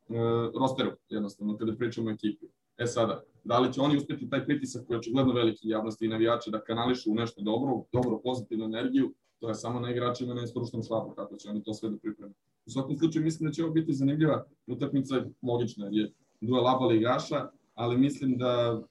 [0.08, 0.16] uh,
[0.62, 2.46] rosteru, jednostavno, kada pričamo o ekipi.
[2.78, 6.10] E sada, da li će oni uspeti taj pritisak koji je očigledno veliki javnosti i
[6.10, 10.44] navijača da kanališu u nešto dobro, dobro, pozitivnu energiju, to je samo na igračima na
[10.44, 12.34] isporučnom štabu, kako će oni to sve da pripreme.
[12.66, 16.12] U svakom slučaju mislim da će ovo biti zanimljiva utakmica, logična, jer je
[16.42, 18.82] duel aba ligaša, ali mislim da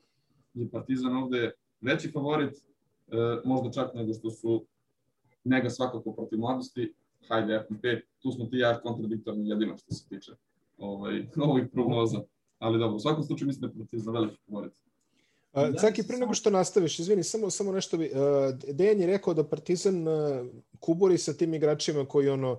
[0.54, 2.60] je Partizan ovde veći favorit, e,
[3.44, 4.66] možda čak nego što su
[5.44, 6.94] Nega svakako protiv mladosti,
[7.28, 7.84] hajde FNP,
[8.22, 10.32] tu smo ti ja kontradiktorni jedino što se tiče
[10.78, 12.22] ovaj, ovih prognoza.
[12.58, 14.72] Ali dobro, u svakom slučaju mislim da je Partizan veliki favorit.
[15.52, 18.10] Uh, Caki, pre nego što nastaviš, izvini, samo, samo nešto bi...
[18.12, 20.46] Uh, Dejan je rekao da Partizan uh,
[20.80, 22.58] kuburi sa tim igračima koji ono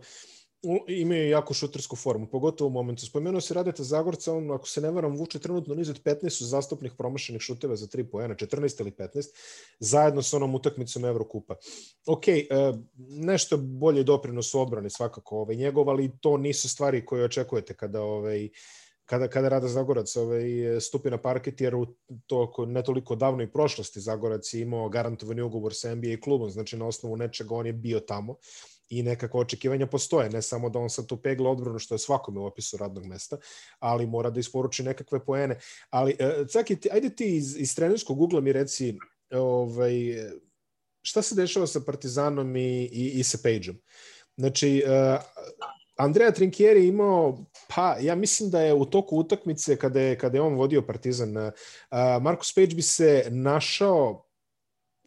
[0.88, 3.06] imaju jako šutersku formu, pogotovo u momentu.
[3.06, 6.46] Spomenuo se Radeta Zagorca, on, ako se ne varam, vuče trenutno niz od 15 su
[6.46, 9.28] zastupnih promašenih šuteva za 3 poena, 14 ili 15,
[9.80, 11.56] zajedno sa onom utakmicom Evrokupa.
[12.08, 12.24] Ok,
[12.98, 18.02] nešto bolje doprinos u obrani svakako ovaj, njegov, ali to nisu stvari koje očekujete kada
[18.02, 18.50] ovaj,
[19.06, 20.44] kada, kada Rada Zagorac ovaj,
[20.80, 21.88] stupi na parket, jer u
[22.26, 26.78] to ne toliko davno i prošlosti Zagorac je imao garantovani ugovor sa NBA klubom, znači
[26.78, 28.36] na osnovu nečega on je bio tamo
[28.90, 32.40] i nekako očekivanja postoje, ne samo da on sad tu pegla odbranu što je svakome
[32.40, 33.38] u opisu radnog mesta,
[33.80, 35.60] ali mora da isporuči nekakve poene.
[35.90, 38.98] Ali, e, Caki, ti, ajde ti iz, iz trenerskog ugla mi reci
[39.32, 39.94] ovaj,
[41.02, 43.78] šta se dešava sa Partizanom i, i, i sa Pageom.
[44.38, 45.22] Znači, uh,
[45.98, 50.42] Andrea Trinkieri imao, pa ja mislim da je u toku utakmice kada je, kada je
[50.42, 51.52] on vodio Partizan, uh,
[52.22, 54.26] Markus Page bi se našao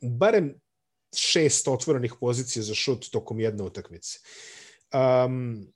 [0.02, 0.59] barem
[1.16, 4.18] šest otvorenih pozicija za šut tokom jedne utakmice.
[4.94, 5.66] Um,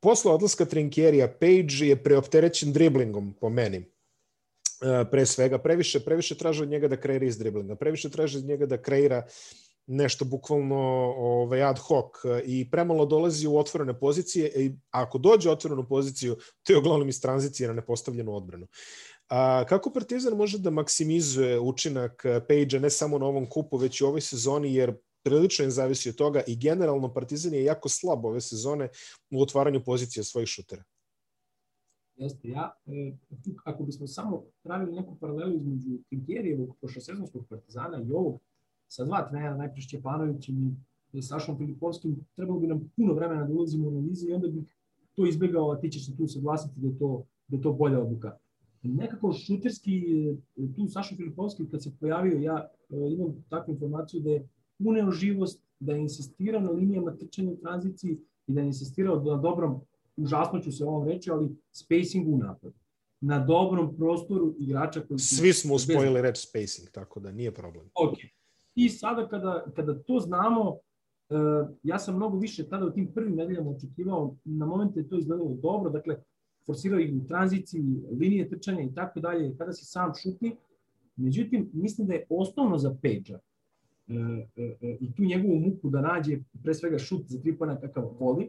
[0.00, 3.78] posle odlaska Trinkjerija, Page je preopterećen driblingom, po meni.
[3.78, 8.44] Uh, pre svega, previše, previše traže od njega da kreira iz driblinga, previše traže od
[8.44, 9.26] njega da kreira
[9.88, 10.78] nešto bukvalno
[11.16, 12.12] ovaj, ad hoc
[12.44, 17.08] i premalo dolazi u otvorene pozicije i ako dođe u otvorenu poziciju, to je uglavnom
[17.08, 18.66] iz tranzicije na nepostavljenu odbranu.
[19.28, 24.04] A, kako Partizan može da maksimizuje učinak Page-a ne samo na ovom kupu, već i
[24.04, 28.24] u ovoj sezoni, jer prilično im zavisi od toga i generalno Partizan je jako slab
[28.24, 28.88] ove sezone
[29.30, 30.84] u otvaranju pozicija svojih šutera.
[32.16, 33.12] Jeste, ja, e,
[33.64, 38.40] ako bismo samo pravili neku paralelu između Tinkerijevog prošlosezonskog Partizana i ovog,
[38.88, 43.88] sa dva trenera, najpre Šćepanovićem i Sašom Filipovskim, trebalo bi nam puno vremena da ulazimo
[43.88, 44.76] u analize i onda bih
[45.14, 48.00] to izbegao, a ti ćeš se tu saglasiti da je to, da je to bolja
[48.00, 48.38] odluka
[48.82, 50.02] nekako šuterski,
[50.76, 54.48] tu Saša Filipovski kad se pojavio, ja e, imam takvu informaciju da je
[54.78, 59.36] uneo živost, da je insistirao na linijama trčanja u tranziciji i da je insistirao na
[59.36, 59.80] dobrom,
[60.16, 62.74] užasno ću se ovom reći, ali spacingu u napadu.
[63.20, 65.18] Na dobrom prostoru igrača koji.
[65.18, 67.90] Svi smo uspojili reč spacing, tako da nije problem.
[67.94, 68.14] Ok.
[68.74, 70.78] I sada kada, kada to znamo, uh,
[71.82, 75.56] ja sam mnogo više tada u tim prvim nedeljama očekivao, na momente je to izgledalo
[75.62, 76.22] dobro, dakle,
[76.68, 77.82] forsirao ih u tranziciji,
[78.20, 80.56] linije trčanja i tako dalje, kada si sam šutni.
[81.16, 84.14] Međutim, mislim da je osnovno za Pejđa e,
[84.56, 88.10] e, e, i tu njegovu muku da nađe pre svega šut za tri pojena kakav
[88.20, 88.48] voli,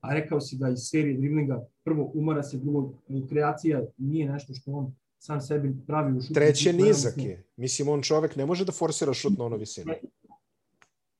[0.00, 2.92] a rekao si da iz serije driblinga prvo umara se, drugo
[3.28, 6.34] kreacija nije nešto što on sam sebi pravi u šutu.
[6.34, 7.44] Treće nizak je.
[7.56, 9.92] Mislim, on čovek ne može da forsira šut na ono visinu.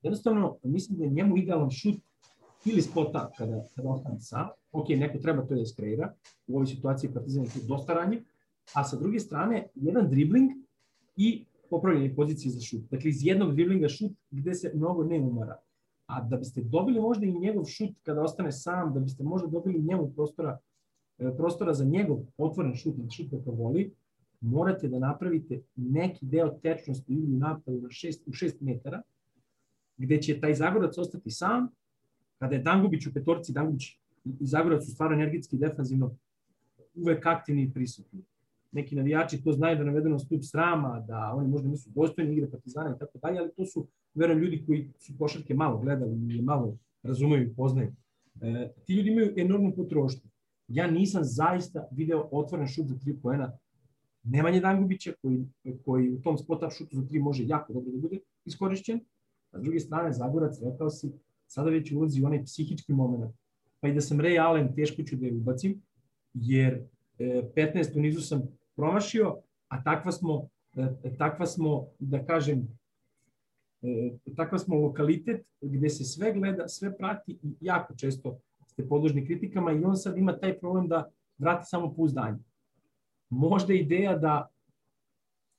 [0.01, 2.08] Jednostavno, mislim da je njemu idealan šut
[2.65, 6.13] ili spota kada, kada ostane sam, ok, neko treba to da iskreira,
[6.47, 8.23] u ovoj situaciji Partizan je tu dosta ranjiv,
[8.73, 10.51] a sa druge strane, jedan dribling
[11.15, 12.81] i popravljanje pozicije za šut.
[12.91, 15.59] Dakle, iz jednog driblinga šut gde se mnogo ne umara.
[16.05, 19.81] A da biste dobili možda i njegov šut kada ostane sam, da biste možda dobili
[19.81, 20.57] njemu prostora,
[21.17, 23.93] e, prostora za njegov otvoren šut ili šut kako voli,
[24.41, 29.01] morate da napravite neki deo tečnosti ili napadu na šest, u 6 metara,
[29.97, 31.69] gde će taj Zagorac ostati sam,
[32.39, 36.15] kada je Dangubić u petorci, Dangubić i Zagorac su stvarno energetski i defanzivno
[36.95, 38.23] uvek aktivni i prisutni.
[38.71, 42.95] Neki navijači to znaju da navedeno stup srama, da oni možda nisu dostojni igre Partizana
[42.95, 46.77] i tako dalje, ali to su, verujem, ljudi koji su košarke malo gledali i malo
[47.03, 47.91] razumeju i poznaju.
[48.41, 50.29] E, ti ljudi imaju enormnu potrošnju.
[50.67, 53.51] Ja nisam zaista video otvoren šut za tri poena
[54.23, 55.45] Nemanje Dangubića koji,
[55.85, 58.99] koji u tom spot-up šutu za tri može jako dobro da bude iskorišćen.
[59.51, 61.11] A s druge strane, Zagorac, rekao si,
[61.49, 63.35] sada već ulazi onaj psihički moment.
[63.79, 65.81] Pa i da sam Ray Allen, teško ću da je ubacim,
[66.33, 66.83] jer
[67.19, 68.41] e, 15 u nizu sam
[68.75, 69.37] promašio,
[69.67, 70.47] a takva smo,
[70.77, 72.67] e, takva smo da kažem,
[73.81, 79.25] e, takva smo lokalitet gde se sve gleda, sve prati i jako često ste podložni
[79.25, 82.39] kritikama i on sad ima taj problem da vrati samo pouzdanje
[83.29, 84.47] možda ideja da,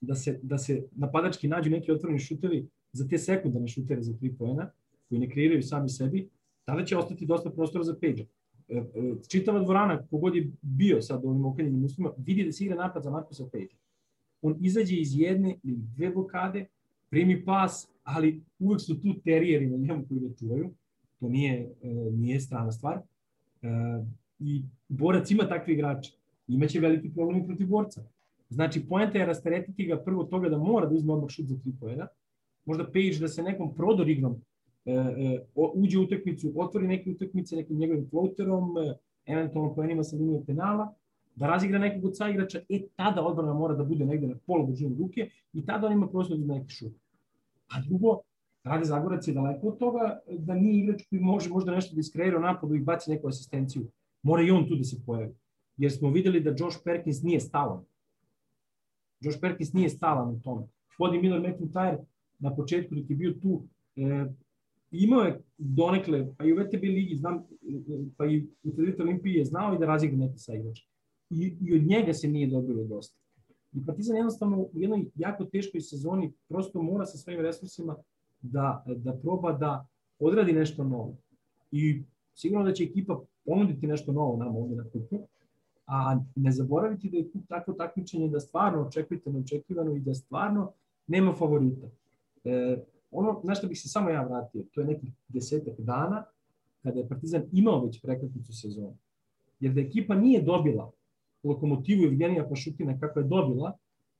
[0.00, 4.34] da, se, da se napadački nađu neki otvoreni šutevi za te sekundarne šutere za tri
[4.34, 4.70] poena,
[5.10, 6.28] koji ne kreiraju sami sebi,
[6.64, 8.24] tada će ostati dosta prostora za Page.
[8.68, 12.64] E, e, čitava dvorana, kogod je bio sad u ovim okrenjenim uslovima, vidi da se
[12.64, 13.74] igra napad za Markusa Page.
[14.42, 16.66] On izađe iz jedne ili dve blokade,
[17.08, 20.70] primi pas, ali uvek su tu terijeri na njemu koji ne čuvaju.
[21.20, 23.00] To nije, e, nije strana stvar.
[24.38, 26.20] I borac ima takve igrače
[26.54, 28.02] imaće veliki problem protiv borca.
[28.48, 31.72] Znači, poenta je rasteretiti ga prvo toga da mora da uzme odmah šut za tri
[31.80, 32.06] pojena,
[32.64, 34.40] možda Page da se nekom prodor igrom
[35.54, 38.94] uđe u utakmicu, otvori neke utakmice nekim njegovim floaterom, e,
[39.26, 40.94] eventualno poenima sa linije penala,
[41.34, 44.96] da razigra nekog od saigrača, e tada odbrana mora da bude negde na polu dužine
[44.98, 46.92] ruke i tada on ima prostor da neki šut.
[47.68, 48.20] A drugo,
[48.64, 52.38] Rade Zagorac je daleko od toga da nije igrač koji može možda nešto da iskreira
[52.38, 53.86] u napadu i baci neku asistenciju.
[54.22, 55.34] Mora i on tu da se pojavi
[55.80, 57.84] jer smo videli da Josh Perkins nije stalan.
[59.20, 60.66] Josh Perkins nije stalan u tome.
[60.98, 61.98] Body Miller McIntyre
[62.38, 63.62] na početku dok je bio tu,
[63.96, 64.26] e,
[64.90, 67.46] imao je donekle, pa i u VTB ligi, znam,
[68.16, 70.84] pa i u Tredita Olimpiji je znao i da razigra neki sa igrača.
[71.30, 73.20] I, I od njega se nije dobilo dosta.
[73.72, 77.96] I Partizan jednostavno u jednoj jako teškoj sezoni prosto mora sa svojim resursima
[78.40, 79.86] da, da proba da
[80.18, 81.16] odradi nešto novo.
[81.72, 82.02] I
[82.34, 85.20] sigurno da će ekipa ponuditi nešto novo nama ovde na kupu,
[85.86, 90.72] a ne zaboraviti da je kup tako takmičenje da stvarno očekujete neočekivano i da stvarno
[91.06, 91.86] nema favorita.
[92.44, 92.76] E,
[93.10, 96.24] ono na što bih se samo ja vratio, to je nekih desetak dana
[96.82, 98.96] kada je Partizan imao već prekretnicu sezonu.
[99.60, 100.90] Jer da ekipa nije dobila
[101.42, 103.76] lokomotivu Evgenija Pašutina kako je dobila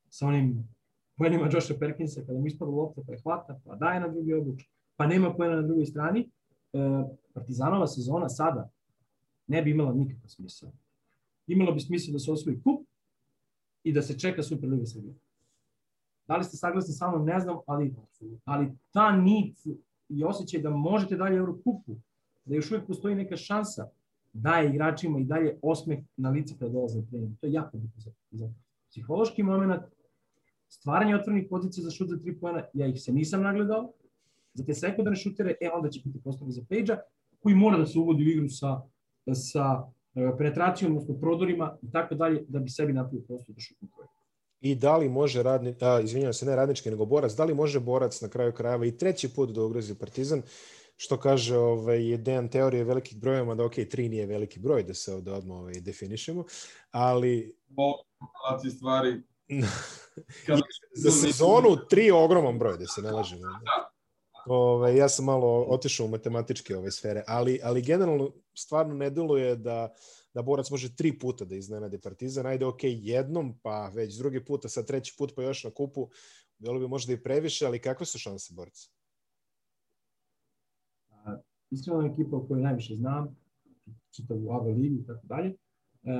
[0.08, 0.68] sa onim
[1.16, 4.64] poenima Josha Perkinsa kada mu ispada lopta pa je hvata, pa daje na drugi obuč,
[4.96, 6.28] pa nema poena na drugoj strani,
[6.72, 8.68] e, Partizanova sezona sada
[9.46, 10.70] ne bi imala nikakva smisla
[11.52, 12.86] imalo bi smisla da se osvoji kup
[13.84, 15.14] i da se čeka Superliga Srbije.
[16.30, 17.94] Da li ste saglasni sa mnom, ne znam, ali,
[18.44, 19.58] ali ta nit
[20.08, 21.96] i osjećaj da možete dalje Eurokupu,
[22.44, 23.88] da još uvijek postoji neka šansa,
[24.32, 27.38] daje igračima i dalje osmeh na lice kada dolaze na trening.
[27.40, 28.52] To je jako bitno za, za
[28.90, 29.82] psihološki moment,
[30.68, 33.92] stvaranje otvornih pozicija za šut za tri pojena, ja ih se nisam nagledao,
[34.54, 36.98] za te sekundarne šutere, e onda će biti postavljeno za Pejđa,
[37.40, 38.80] koji mora da se uvodi u igru sa,
[39.34, 43.88] sa E, penetracijom, odnosno prodorima i tako dalje, da bi sebi napravio prostor da šutne
[43.88, 44.14] trojku.
[44.60, 47.80] I da li može radni, a, izvinjavam se, ne radnički, nego borac, da li može
[47.80, 50.42] borac na kraju krajeva i treći put da ugrozi Partizan,
[50.96, 55.14] što kaže ovaj, Dejan teorije velikih brojeva, da ok, tri nije veliki broj, da se
[55.14, 56.44] ovde odmah ovaj, definišemo,
[56.90, 57.56] ali...
[57.76, 57.92] Po
[58.76, 59.22] stvari...
[61.02, 63.42] za sezonu tri ogroman broj, da se ne lažemo.
[63.42, 63.90] Da.
[64.46, 69.56] Ove, ja sam malo otišao u matematičke ove sfere, ali, ali generalno stvarno ne deluje
[69.56, 69.94] da,
[70.34, 72.46] da borac može tri puta da iznenade Partizan.
[72.46, 76.08] Ajde, ok, jednom, pa već drugi puta, sad treći put pa još na kupu,
[76.58, 78.88] bilo bi možda i previše, ali kakve su šanse borca?
[81.70, 83.36] Iskreno ekipa o kojoj najviše znam,
[84.10, 85.54] čitavu ABA ligi i tako dalje.
[86.02, 86.10] Uh,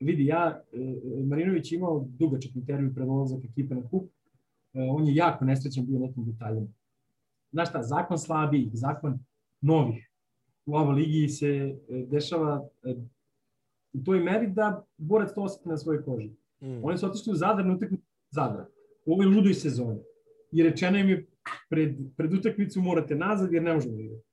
[0.00, 4.02] vidi, ja, uh, Marinović imao dugačak intervju pred ulazak ekipe na kup.
[4.02, 4.10] Uh,
[4.72, 6.68] on je jako nesrećan bio nekim detaljima
[7.56, 9.18] znaš šta, zakon slabijih, zakon
[9.60, 10.10] novih
[10.66, 12.68] u ovoj ligi se dešava
[14.00, 16.30] u toj meri da borac to osjeti na svojoj koži.
[16.60, 16.84] Mm.
[16.84, 18.66] Oni su otišli u Zadar na utakmicu Zadra
[19.06, 20.00] u ovoj ludoj sezoni.
[20.52, 21.26] I rečeno im je
[21.70, 24.24] pred, pred utakmicu morate nazad jer ne možemo igrati.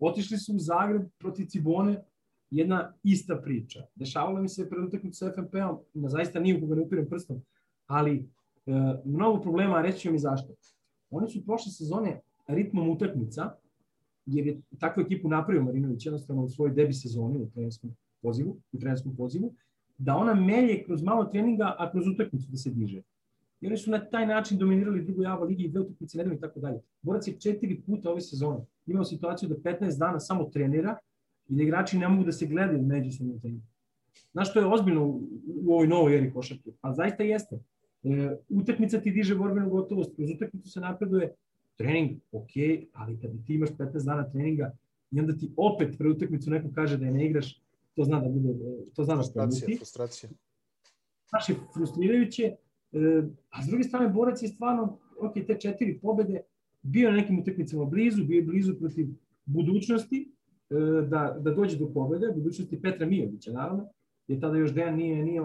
[0.00, 2.04] Otišli su u Zagreb protiv Cibone,
[2.50, 3.86] jedna ista priča.
[3.94, 7.42] Dešavalo mi se pred utakmicu sa FNP-om, na zaista nije u koga ne upirem prstom,
[7.86, 8.72] ali e,
[9.04, 10.54] mnogo problema, reći ću mi zašto.
[11.10, 13.54] Oni su prošle sezone ritmom utakmica,
[14.26, 18.78] jer je takvu ekipu napravio Marinović jednostavno u svojoj debi sezoni u trenerskom pozivu, u
[18.80, 19.52] trenerskom pozivu,
[19.98, 23.02] da ona melje kroz malo treninga, a kroz utakmicu da se diže.
[23.60, 26.40] i oni su na taj način dominirali drugu java ligi i dve utakmice nedeljno i
[26.40, 26.80] tako dalje.
[27.02, 30.96] Borac je četiri puta ove sezone imao situaciju da 15 dana samo trenira
[31.48, 33.64] i da igrači ne mogu da se gledaju međusobno treningu.
[34.32, 35.22] Znaš što je ozbiljno u,
[35.64, 36.70] u ovoj novoj eri košarke?
[36.80, 37.58] Pa zaista jeste.
[38.04, 41.34] E, utakmica ti diže borbenu gotovost, kroz utakmicu se napreduje,
[41.76, 42.50] trening, ok,
[42.92, 44.72] ali kada ti imaš 15 dana treninga
[45.10, 47.63] i onda ti opet pre utakmicu neko kaže da je ne igraš,
[47.94, 48.54] to zna da bude,
[48.94, 50.30] to zna da frustracija, frustracija.
[51.28, 56.40] Znaš, je frustrirajuće, e, a s druge strane borac je stvarno, ok, te četiri pobede,
[56.82, 59.06] bio na nekim utakmicama blizu, bio je blizu protiv
[59.44, 60.32] budućnosti,
[60.70, 60.74] e,
[61.08, 63.88] da, da dođe do pobede, budućnosti Petra Mijovića, naravno,
[64.28, 65.40] jer tada još Dejan nije, nije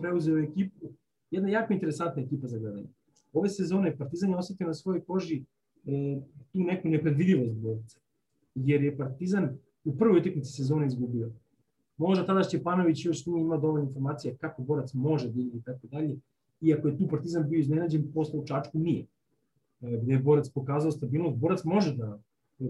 [0.00, 0.92] preuzeo ekipu.
[1.30, 2.88] Jedna jako interesantna ekipa za gledanje.
[3.32, 5.44] Ove sezone Partizan je osetio na svojoj koži
[5.86, 6.20] e,
[6.52, 7.98] tu neku nepredvidivost borca.
[8.54, 11.32] Jer je Partizan u prvoj utakmici sezone izgubio.
[12.00, 15.86] Možda tada Šćepanović još nije imao dovoljno informacija kako borac može da igra i tako
[15.86, 16.16] dalje.
[16.60, 19.06] Iako je tu Partizan bio iznenađen, posle u Čačku nije.
[19.80, 21.36] E, gde je borac pokazao stabilnost.
[21.38, 22.18] Borac može da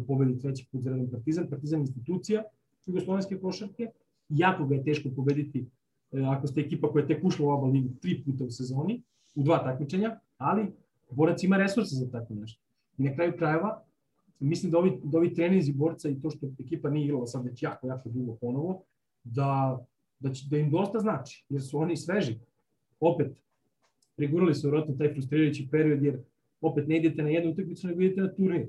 [0.07, 1.47] pobedi treći put za redom Partizan.
[1.51, 2.43] Partizan institucija
[2.87, 3.91] jugoslovenske košarke.
[4.29, 5.67] Jako ga je teško pobediti
[6.13, 9.03] e, ako ste ekipa koja je tek ušla u oba ligu tri puta u sezoni,
[9.35, 10.67] u dva takmičenja, ali
[11.11, 12.61] borac ima resurse za tako nešto.
[12.99, 13.83] I na kraju krajeva,
[14.41, 17.63] mislim da ovi, da ovi trenizi borca i to što ekipa nije igrala sad već
[17.63, 18.83] jako, jako dugo ponovo,
[19.25, 19.79] da,
[20.19, 22.39] da, će, da im dosta znači, jer su oni sveži.
[23.01, 23.33] Opet,
[24.17, 26.23] pregurali su vjerojatno taj frustrirajući period, jer
[26.61, 28.69] opet ne idete na jednu utakmicu, nego idete na turnir.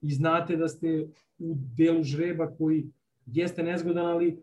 [0.00, 1.08] I znate da ste
[1.38, 2.86] u delu žreba koji
[3.26, 4.38] jeste nezgodan, ali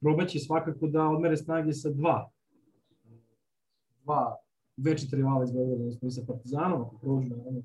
[0.00, 2.30] probaće svakako da odmere snage sa dva.
[4.04, 4.36] Dva
[4.76, 7.62] večita rivala iz Beograda, odnosno i sa Partizanom, ako prođu na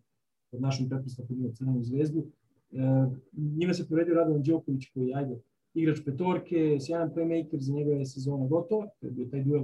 [0.52, 2.26] pod našom pretpostavkom ima Crvenu zvezdu.
[2.72, 2.78] E,
[3.34, 5.40] njima se povedio Radovan Đoković koji ajde
[5.76, 9.64] igrač petorke, sjajan playmaker, za njega je sezona gotova, to je bio taj duel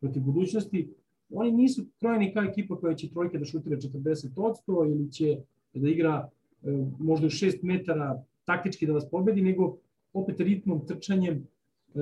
[0.00, 0.88] protiv budućnosti.
[1.30, 5.38] Oni nisu krojeni kao ekipa koja će trojke da šutira 40% ili će
[5.74, 6.28] da igra
[6.62, 9.76] e, možda u 6 metara taktički da vas pobedi, nego
[10.12, 11.46] opet ritmom, trčanjem,
[11.94, 11.98] e,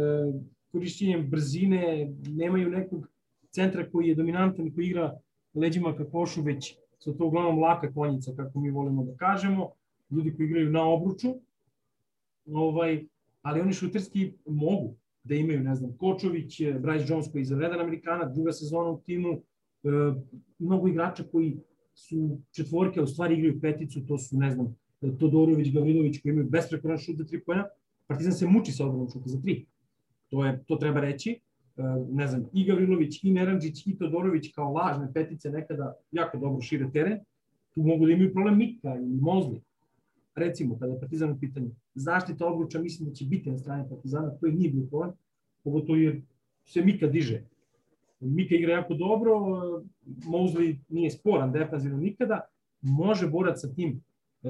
[0.72, 3.08] korišćenjem brzine, nemaju nekog
[3.50, 5.18] centra koji je dominantan koji igra
[5.54, 9.70] leđima ka košu, već su to uglavnom laka konjica, kako mi volimo da kažemo,
[10.10, 11.28] ljudi koji igraju na obruču,
[12.52, 13.04] ovaj,
[13.46, 14.94] ali oni šuterski mogu
[15.24, 19.32] da imaju, ne znam, Kočović, Bryce Jones koji je izavredan Amerikana, druga sezona u timu,
[19.32, 19.38] e,
[20.58, 21.56] mnogo igrača koji
[21.94, 24.76] su četvorke, a u stvari igraju peticu, to su, ne znam,
[25.18, 27.68] Todorović, Gavrilović koji imaju besprekoran šut za tri pojena,
[28.06, 29.66] Partizan se muči sa odbranom šuta za tri.
[30.30, 31.38] To, je, to treba reći.
[32.10, 36.90] Ne znam, i Gavrilović, i Neranđić, i Todorović kao lažne petice nekada jako dobro šire
[36.92, 37.18] teren.
[37.74, 39.60] Tu mogu da imaju problem Mika ili Mozli.
[40.34, 44.36] Recimo, kada je Partizan u pitanju, zaštita obruča mislim da će biti na strani Partizana,
[44.40, 45.12] koji nije problem,
[45.64, 46.22] pogotovo jer
[46.64, 47.42] se Mika diže.
[48.20, 49.32] Mika igra jako dobro,
[50.06, 52.40] Mosley nije sporan defanzivno nikada,
[52.80, 54.00] može borac sa tim
[54.42, 54.48] e,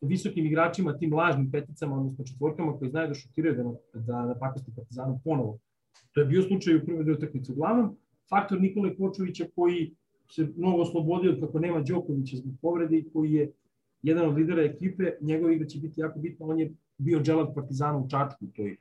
[0.00, 3.54] visokim igračima, tim lažnim peticama, odnosno četvorkama koji znaju da šutiraju
[3.94, 5.58] da, da napakosti Partizanu ponovo
[6.12, 7.52] To je bio slučaj u prvoj dve utakmice.
[7.52, 7.96] Uglavnom,
[8.28, 9.94] faktor Nikole Kočovića koji
[10.30, 13.52] se mnogo oslobodio kako nema Đokovića zbog povrede i koji je
[14.02, 16.46] jedan od lidera ekipe, njegova igra će biti jako bitna.
[16.46, 18.76] On je bio dželav Partizana u Čačku u toj,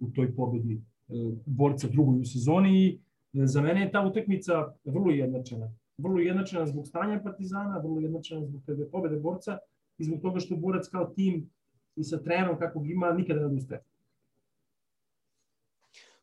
[0.00, 1.12] u toj pobedi e,
[1.46, 3.00] borca drugoj u sezoni
[3.32, 5.72] i e, za mene je ta utakmica vrlo jednačena.
[5.98, 9.58] Vrlo jednačena zbog stanja Partizana, vrlo jednačena zbog tebe pobede borca
[9.98, 11.50] i zbog toga što borac kao tim
[11.96, 13.82] i sa trenerom kakvog ima nikada ne odustaje.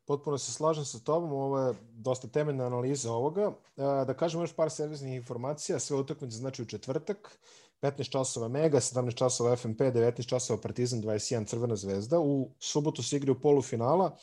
[0.08, 3.52] Potpuno se slažem sa tobom, ovo je dosta temeljna analiza ovoga.
[3.78, 7.40] Da kažemo još par servisnih informacija, sve utakmice znači u četvrtak,
[7.82, 12.20] 15 časova Mega, 17 časova FMP, 19 časova Partizan, 21 Crvena zvezda.
[12.20, 14.18] U subotu se igraju polufinala,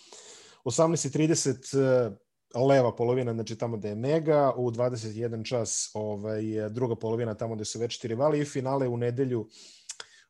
[0.65, 2.15] 18.30
[2.55, 7.65] leva polovina, znači tamo da je Mega, u 21 čas ovaj, druga polovina tamo da
[7.65, 9.49] su već rivali i finale u nedelju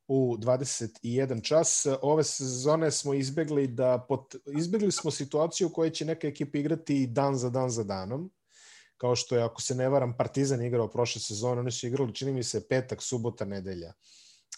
[0.08, 1.86] u 21 čas.
[2.02, 7.06] Ove sezone smo izbegli da pot, izbegli smo situaciju u kojoj će neka ekipa igrati
[7.06, 8.30] dan za dan za danom.
[9.04, 12.32] Kao što je, ako se ne varam, Partizan igrao prošle sezone, oni su igrali, čini
[12.32, 13.92] mi se, petak, subota, nedelja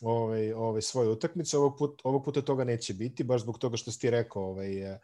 [0.00, 1.58] ovaj, ovaj, svoje utakmice.
[1.58, 4.98] Ovog, put, ovog puta toga neće biti, baš zbog toga što si ti rekao, ovaj,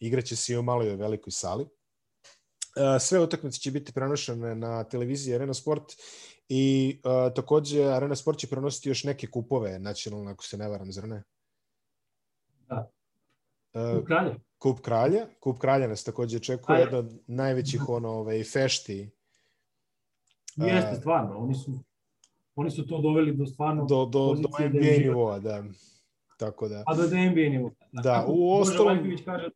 [0.00, 1.66] igraće se i u maloj i velikoj sali.
[3.00, 5.92] Sve utakmice će biti prenošene na televiziji Arena Sport
[6.48, 10.92] I uh, takođe Arena Sport će prenositi još neke kupove nacionalne, ako se ne varam,
[10.92, 11.22] zar ne?
[12.68, 12.90] Da.
[14.06, 14.36] Kralja.
[14.58, 15.26] Kup kralja.
[15.40, 19.10] Kup kralja nas takođe očekuje, jedna od najvećih ono, ovaj, fešti.
[20.56, 21.38] Jeste, uh, stvarno.
[21.38, 21.72] Oni su,
[22.54, 23.84] oni su to doveli do stvarno...
[23.84, 25.64] Do, do, do NBA nivoa, da.
[26.38, 26.82] Tako da.
[26.86, 27.70] A do NBA nivoa.
[27.92, 28.98] Da, da u ostalom...
[28.98, 29.48] Bože kaže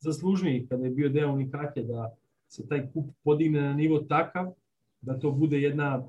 [0.00, 2.16] zaslužniji kada je bio deo Unikake da
[2.48, 4.52] se taj kup podigne na nivo takav
[5.00, 6.04] da to bude jedna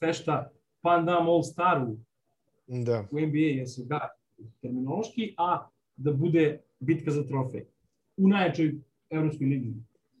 [0.00, 0.50] fešta
[0.80, 1.96] Pan Dam All Staru
[2.66, 3.04] Da.
[3.10, 4.08] u NBA, jer se ga
[4.60, 7.64] terminološki, a da bude bitka za trofej.
[8.16, 8.74] U najjačoj
[9.10, 9.74] evropskoj ligi.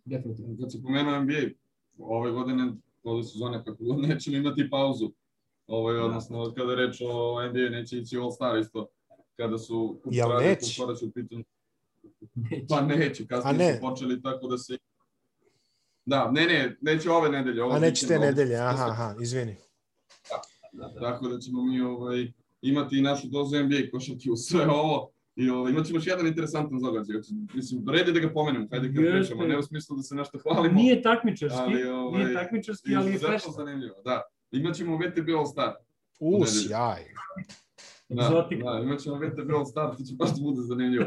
[0.04, 0.56] Definitivno.
[0.60, 1.42] Kad si pomenuo NBA,
[1.98, 5.12] ove godine, ove sezone, kako god nećemo imati pauzu.
[5.66, 8.86] Ovaj, odnosno, kada je reč o NBA, neće ići All Star isto.
[9.36, 10.82] Kada su Jel Kup Radi, neće?
[11.14, 11.44] Pitanju.
[12.68, 13.74] Pa neće, kasnije ne.
[13.74, 14.78] su počeli tako da se...
[16.04, 17.62] Da, ne, ne, neće ove nedelje.
[17.62, 19.56] Ovo A neće te ovo- nedelje, aha, aha, izvini.
[20.72, 21.00] Da, da.
[21.00, 22.32] Tako da ćemo mi ovaj,
[22.62, 25.10] imati i našu dozu NBA košarke u sve ovo.
[25.36, 27.16] I ovaj, imat ćemo još jedan interesantan događaj.
[27.54, 29.18] Mislim, red je da ga pomenemo, hajde kad Jeste.
[29.18, 30.74] pričamo, ne u smislu da se nešto hvalimo.
[30.74, 33.50] Nije takmičarski, Ali, ovaj, nije takmičarski, ali je fešta.
[33.50, 34.22] zanimljivo, da.
[34.50, 35.72] Imaćemo VTB All Star.
[36.20, 37.02] U, sjaj.
[38.08, 38.64] Da, Egzotika.
[38.70, 41.04] da, imat ćemo VTB All Star, to će baš da bude zanimljivo.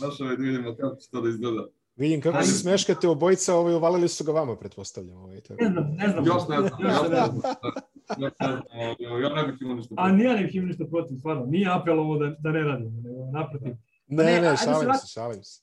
[0.00, 1.66] Baš ovaj da vidimo kako će to da izgleda.
[2.00, 5.16] Vidim kako se smeškate obojica, ovaj, uvalili su ga vama, pretpostavljam.
[5.16, 5.64] Ovaj, tako.
[5.64, 6.24] Ne znam, ne znam.
[6.26, 8.62] Još ne znam, Još ne znam.
[9.08, 9.94] ovaj, ja ne bih imao ništa.
[9.94, 10.16] A protiv.
[10.16, 11.46] nije ne imam ništa protiv, stvarno.
[11.46, 13.72] Nije apel ovo da, da ne radimo, nego naprotiv.
[14.06, 15.62] Ne, Ne, ne, se šalim vrati- se, šalim se.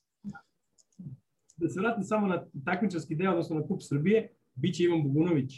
[1.58, 5.52] Da se vratim samo na takmičarski deo, odnosno na Kup Srbije, bit će Ivan Bogunović,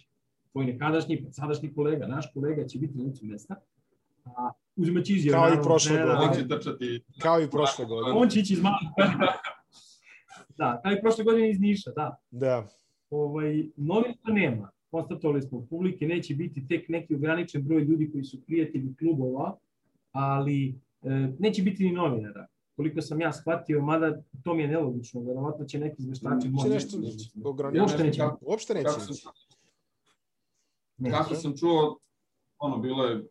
[0.51, 3.55] tvoj nekadašnji, sadašnji kolega, naš kolega će biti na licu mesta.
[4.25, 5.33] A, uzimaće izjav.
[5.41, 6.19] Kao i prošle godine.
[6.19, 8.15] On će trčati Kao i prošle godine.
[8.17, 8.79] On će ići iz malog.
[10.59, 12.17] Da, kao i prošle godine iz Niša, da.
[12.31, 12.67] Da.
[13.09, 14.69] Ovaj, novina nema.
[14.91, 19.57] Konstatovali smo, publike neće biti tek neki ograničen broj ljudi koji su prijatelji klubova,
[20.11, 22.47] ali e, neće biti ni novinara.
[22.75, 26.69] Koliko sam ja shvatio, mada to mi je nelogično, verovatno će neki izveštači Mm, moći.
[26.69, 28.03] nešto Uopšte ograničeno.
[28.05, 28.23] neće.
[28.41, 29.31] Uopšte neće Kako sam,
[31.11, 31.97] kako sam čuo,
[32.59, 33.23] ono, bilo je,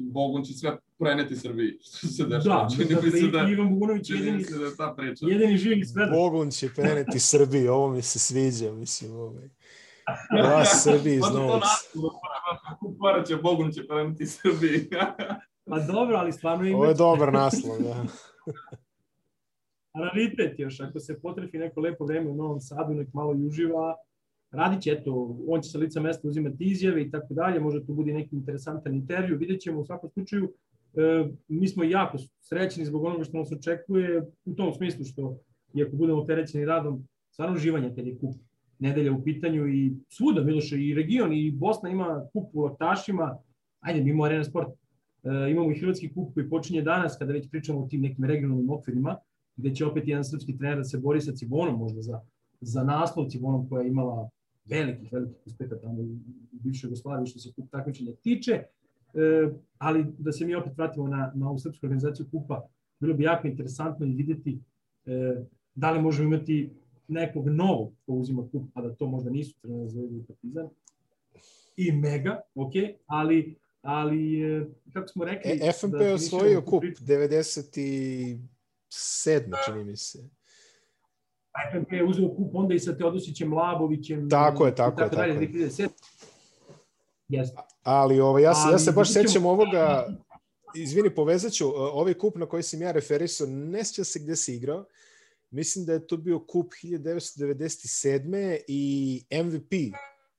[0.00, 2.62] Bogun će sve preneti Srbiji, što se dešava.
[2.62, 5.26] Da, čini mi dakle, se da, Ivan Bogunović jedini, se da ta priča.
[5.28, 6.14] jedini živi svedok.
[6.14, 9.48] Bogun će preneti Srbiji, ovo mi se sviđa, mislim, ovaj.
[10.42, 11.62] Glas Srbije iz Novog
[12.80, 14.88] Kupara će, Bogun će preneti Srbiji.
[15.70, 18.04] Pa dobro, ali stvarno ima Ovo je dobar naslov, da.
[19.94, 20.80] raritet još.
[20.80, 23.96] Ako se potrefi neko lepo vreme u Novom Sadu, nek malo i uživa,
[24.50, 27.92] radit će, eto, on će sa lica mesta uzimati izjave i tako dalje, možda to
[27.92, 30.52] bude neki interesantan intervju, vidjet ćemo u svakom slučaju.
[30.98, 35.38] E, mi smo jako srećni zbog onoga što nas očekuje u tom smislu što,
[35.74, 38.34] iako budemo opterećeni radom, stvarno uživanje kad je kup
[38.78, 43.38] nedelja u pitanju i svuda, Miloše, i region, i Bosna ima kup u laktašima,
[43.80, 47.50] ajde, mi imamo Arena Sport, e, imamo i Hrvatski kup koji počinje danas, kada već
[47.50, 49.16] pričamo o tim nekim regionalnim okvirima,
[49.56, 52.20] gde će opet jedan srpski trener da se bori sa Cibonom možda za,
[52.60, 54.28] za naslov Cibonom koja je imala
[54.64, 56.16] velikih, velikih uspeha tamo u
[56.50, 58.62] bivšoj Jugoslaviji što se kup takmičenja tiče.
[59.14, 59.48] E,
[59.78, 62.68] ali da se mi opet vratimo na, na ovu srpsku organizaciju kupa,
[63.00, 64.60] bilo bi jako interesantno i videti
[65.06, 65.44] e,
[65.74, 66.70] da li možemo imati
[67.08, 70.68] nekog novog ko uzima kup, a da to možda nisu trener Zvezda i Partizan.
[71.76, 72.72] I Mega, ok,
[73.06, 75.50] ali ali e, kako smo rekli...
[75.50, 78.38] E, FNP da je osvojio kup priču, 97.
[79.66, 80.18] čini mi se.
[81.72, 84.30] FNP je uzeo kup onda i sa Teodosićem Labovićem.
[84.30, 85.68] Tako je, i tako je, dalje, tako je.
[85.68, 85.88] 2007.
[87.28, 87.56] Jeste.
[87.82, 90.06] Ali ovaj, ja, se, ja se baš sećam ovoga,
[90.74, 94.54] izvini, povezat ću, ovaj kup na koji sam ja referisao, ne sjećam se gde se
[94.54, 94.84] igrao,
[95.50, 98.58] mislim da je to bio kup 1997.
[98.68, 99.72] i MVP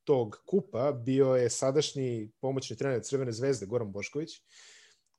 [0.04, 4.30] tog kupa bio je sadašnji pomoćni trener Crvene zvezde, Goran Bošković,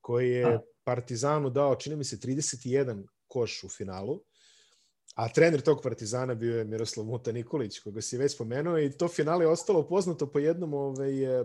[0.01, 0.61] koji je A.
[0.85, 4.21] Partizanu dao, čini mi se, 31 koš u finalu,
[5.21, 9.09] a trener tog Partizana bio je Miroslav Muta Nikolić, koga si već spomenuo i to
[9.09, 11.45] finale je ostalo poznato po jednom ovaj, eh,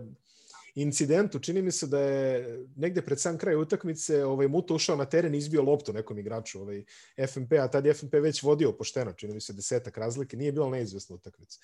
[0.74, 1.38] incidentu.
[1.38, 5.34] Čini mi se da je negde pred sam kraj utakmice ovaj, Muta ušao na teren
[5.34, 6.84] i izbio loptu nekom igraču ovaj,
[7.28, 10.70] FNP, a tad je FNP već vodio pošteno, čini mi se desetak razlike, nije bila
[10.70, 11.58] neizvesna utakmica.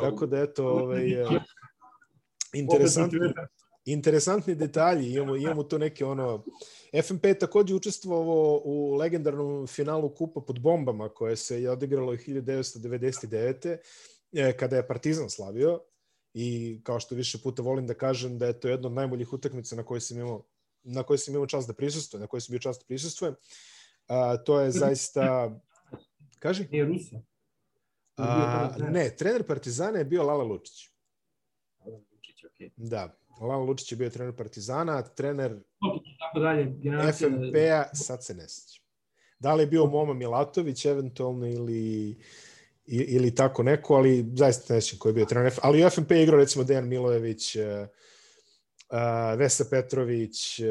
[0.00, 1.40] Tako da eto, ovaj, eh,
[2.52, 3.32] interesantno,
[3.84, 6.44] interesantni detalji, imamo, imamo tu neke ono...
[7.02, 13.76] FNP je takođe učestvovao u legendarnom finalu kupa pod bombama koje se je odigralo 1999.
[14.32, 15.80] eh, kada je Partizan slavio
[16.34, 19.76] i kao što više puta volim da kažem da je to jedna od najboljih utakmica
[19.76, 20.44] na kojoj sam imao
[20.84, 23.34] na kojoj sam imao čast da prisustvujem, na kojoj sam bio čast da prisustvujem.
[24.06, 25.54] A, to je zaista...
[26.38, 26.68] Kaži?
[26.70, 27.20] Nije Rusa.
[28.16, 30.90] A, ne, trener Partizana je bio Lala Lučić.
[31.84, 32.70] Okay.
[32.76, 35.62] Da, Lala Lučić je bio trener Partizana, trener
[36.18, 36.74] Tako dalje.
[37.12, 38.84] FNP-a, sad se ne sjećam.
[39.38, 42.16] Da li je bio Moma Milatović eventualno ili,
[42.86, 45.46] ili tako neko, ali zaista ne sjećam ko je bio trener.
[45.52, 47.86] F- Ali u FNP je igrao recimo Dejan Milojević, eh, eh,
[49.36, 50.64] Vesa Petrović, eh,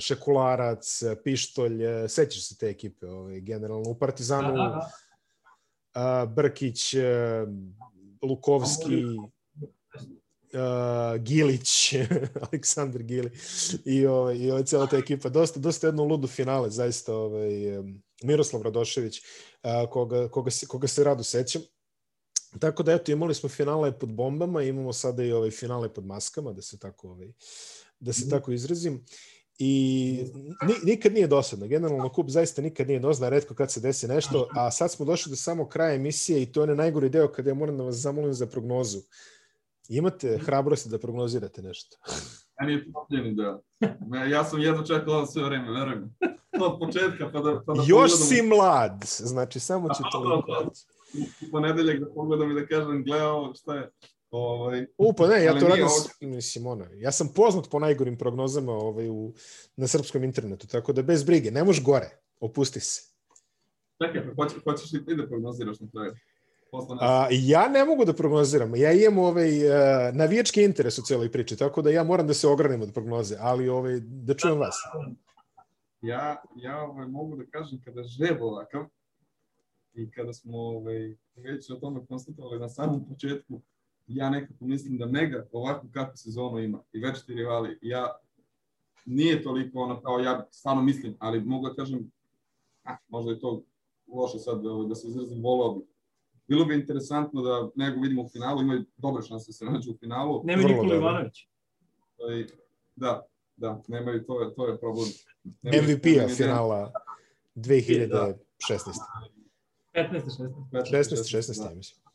[0.00, 1.78] Šekularac, Pištolj,
[2.08, 3.90] sećaš se te ekipe ovaj, generalno.
[3.90, 4.90] U Partizanu Da, da,
[5.94, 6.26] da.
[6.26, 7.46] Brkić, e,
[8.22, 9.04] Lukovski,
[10.56, 11.94] uh, Gilić,
[12.50, 13.30] Aleksandar Gili
[13.84, 15.28] i, ovaj, i ovaj, cijela ta ekipa.
[15.28, 17.14] Dosta, dosta jedno ludo finale, zaista.
[17.14, 17.50] Ovaj,
[18.22, 19.22] Miroslav Radošević,
[19.62, 21.62] uh, koga, koga, se, koga se rado sećam.
[22.58, 26.52] Tako da, eto, imali smo finale pod bombama, imamo sada i ovaj finale pod maskama,
[26.52, 27.28] da se tako, ovaj,
[28.00, 28.30] da se mm.
[28.30, 29.04] tako izrazim.
[29.58, 30.24] I
[30.66, 31.66] ni, nikad nije dosadno.
[31.66, 35.30] Generalno, kup zaista nikad nije dosadno, redko kad se desi nešto, a sad smo došli
[35.30, 38.34] do samo kraja emisije i to je najgori deo kada ja moram da vas zamolim
[38.34, 39.02] za prognozu.
[39.88, 41.96] Imate hrabrosti da prognozirate nešto?
[42.60, 43.60] Ja nije popljeni deo.
[44.30, 46.14] Ja sam jedno čekao ovo sve vreme, verujem.
[46.60, 47.62] Od početka, pa da...
[47.66, 48.26] Pa da Još pogledam...
[48.26, 50.42] si mlad, znači samo ću to...
[51.14, 53.90] U ponedeljak da pogledam i da kažem, gledao šta je.
[54.30, 56.34] Ovaj, U, pa ne, ja to radim, ovo...
[56.34, 59.32] mislim, ono, ja sam poznat po najgorim prognozama ovaj, u,
[59.76, 62.10] na srpskom internetu, tako da bez brige, ne možeš gore,
[62.40, 63.02] opusti se.
[64.02, 66.14] Čekaj, pa hoćeš, hoćeš li ti da prognoziraš na kraju?
[67.00, 68.76] A, ja ne mogu da prognoziram.
[68.76, 72.48] Ja imam ovaj, uh, navijački interes u celoj priči, tako da ja moram da se
[72.48, 74.76] ogranim od prognoze, ali ovaj, da čujem vas.
[76.00, 78.84] Ja, ja ovaj, mogu da kažem kada žreb ovakav
[79.94, 83.60] i kada smo ovaj, već o tome konstatovali na samom početku,
[84.06, 88.16] ja nekako mislim da Mega ovakvu kakvu sezonu ima i večeti rivali, ja
[89.04, 92.10] nije toliko ono kao ja stvarno mislim, ali mogu da kažem,
[92.84, 93.62] a, možda je to
[94.08, 95.95] loše sad ovaj, da se izrazim, volao bih
[96.48, 99.96] bilo bi interesantno da nego vidimo u finalu, imaju dobre šanse da se nađu u
[99.96, 100.42] finalu.
[100.44, 101.48] Nema Nikola Ivanović.
[102.96, 103.26] Da,
[103.56, 105.08] da, nemaju, to je, to je problem.
[105.62, 106.92] MVP-a finala
[107.54, 108.36] 2016.
[109.94, 110.20] 15.
[110.72, 110.92] 16.
[110.92, 112.06] 16, 16, ja mislim.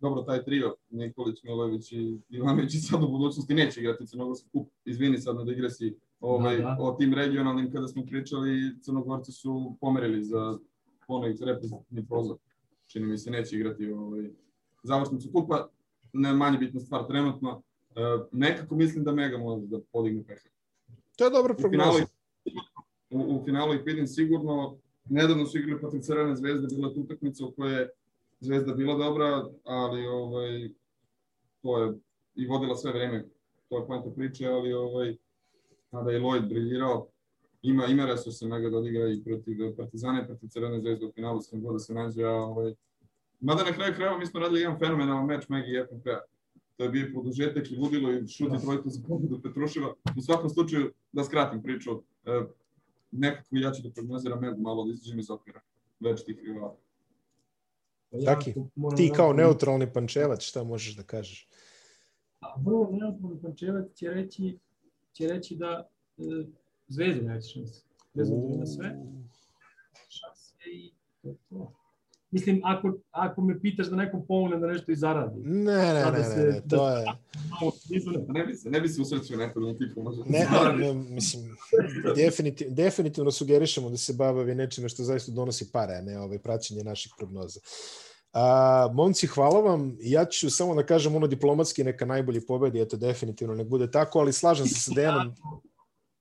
[0.00, 4.70] Dobro, taj trio, Nikolić, Milojević i Ivanović i sad u budućnosti neće igrati Crnogorski kup.
[4.84, 6.76] Izvini sad na digresi ovaj, da, da.
[6.80, 10.58] o tim regionalnim kada smo pričali, Crnogorci su pomerili za
[11.08, 12.36] ponovi reprezentativni prozor.
[12.86, 14.30] Čini mi se neće igrati ovaj,
[14.82, 15.68] završnicu kupa.
[16.12, 17.62] Ne manje bitna stvar trenutno.
[17.96, 18.00] E,
[18.32, 20.48] nekako mislim da Mega može da podigne peha.
[21.16, 22.06] To je dobro prognoza.
[23.10, 24.78] U, u finalu ih vidim sigurno.
[25.04, 27.88] Nedavno su igrali protiv Crvene zvezde, bila je utakmica u kojoj je
[28.40, 30.70] Zvezda bila dobra, ali ovaj,
[31.62, 31.92] to je
[32.34, 33.24] i vodila sve vreme,
[33.68, 35.16] to je pojenta priče, ali ovaj,
[35.90, 37.08] kada je Lloyd briljirao,
[37.62, 41.40] ima, ima resurse mega da odigra i protiv Partizana i protiv Crvene zvezde u finalu,
[41.40, 42.74] s kim god da se nađe, a ovaj,
[43.40, 46.20] Mada na kraju krajeva mi smo radili jedan fenomenalan meč Megi i FNP-a.
[46.76, 48.58] To je bio produžetak i ludilo i šut i da.
[48.58, 49.94] trojka za pobedu Petruševa.
[50.16, 51.90] U svakom slučaju, da skratim priču,
[52.24, 52.40] e,
[53.10, 55.60] nekako ja ću da prognoziram Megu malo da izađem iz okvira
[56.00, 56.76] već tih rivala.
[58.24, 58.54] Taki,
[58.96, 61.48] ti kao neutralni pančevac, šta možeš da kažeš?
[62.64, 64.58] Vrlo neutralni pančevac će reći,
[65.12, 65.88] će reći da
[66.88, 67.82] Zvezda šanse.
[68.14, 68.96] Bez obzira na sve.
[70.08, 71.72] Šanse i to to.
[72.30, 75.40] Mislim, ako, ako me pitaš da nekom pomogne da nešto i zaradi.
[75.44, 77.04] Ne, ne, ne, ne, ne, ne, to je...
[78.28, 80.22] Ne bi se, ne bi se usrećio neko da ti pomože.
[80.26, 80.46] Ne,
[80.78, 81.56] ne, mislim,
[82.16, 86.84] definitiv, definitivno sugerišemo da se babavi nečime što zaista donosi pare, a ne ovaj, praćenje
[86.84, 87.60] naših prognoza.
[88.32, 89.96] A, momci, hvala vam.
[90.00, 94.18] Ja ću samo da kažem ono diplomatski neka najbolji pobedi, eto definitivno nek bude tako,
[94.18, 95.34] ali slažem se sa Dejanom.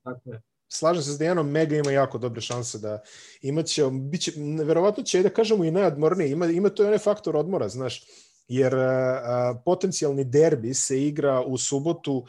[0.03, 3.01] Tako je slažem se s Dejanom, Mega ima jako dobre šanse da
[3.41, 4.31] imaće, biće,
[4.65, 8.05] verovatno će, da kažemo, i najodmornije, ima, ima to i onaj faktor odmora, znaš,
[8.47, 12.25] jer a, potencijalni derbi se igra u subotu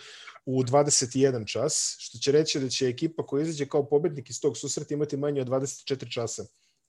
[0.47, 4.57] u 21 čas, što će reći da će ekipa koja izađe kao pobednik iz tog
[4.57, 6.45] susreta imati manje od 24 časa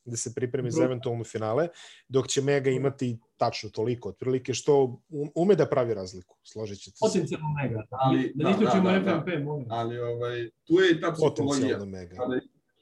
[0.10, 1.68] da se pripremi za eventualno finale,
[2.08, 5.02] dok će Mega imati tačno toliko, otprilike, što
[5.36, 7.06] ume da pravi razliku, složit ćete se.
[7.06, 9.44] Potencijalno Mega, ali, da, da, isključimo da, da, da.
[9.44, 9.66] molim.
[9.70, 11.86] Ali ovaj, tu je i ta psihologija.
[11.86, 12.16] Mega.
[12.16, 12.40] Kada,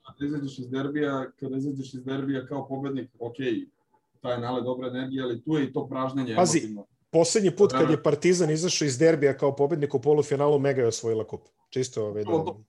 [0.08, 3.36] kada izađeš iz derbija, kada izađeš iz derbija kao pobednik, ok,
[4.22, 6.86] taj nale dobra energija, ali tu je i to pražnjenje Pazi, emotivno.
[7.12, 11.28] poslednji put kad je Partizan izašao iz derbija kao pobednik u polufinalu, Mega je osvojila
[11.28, 11.42] kup.
[11.70, 12.32] Čisto ovaj, da...
[12.32, 12.64] To, to,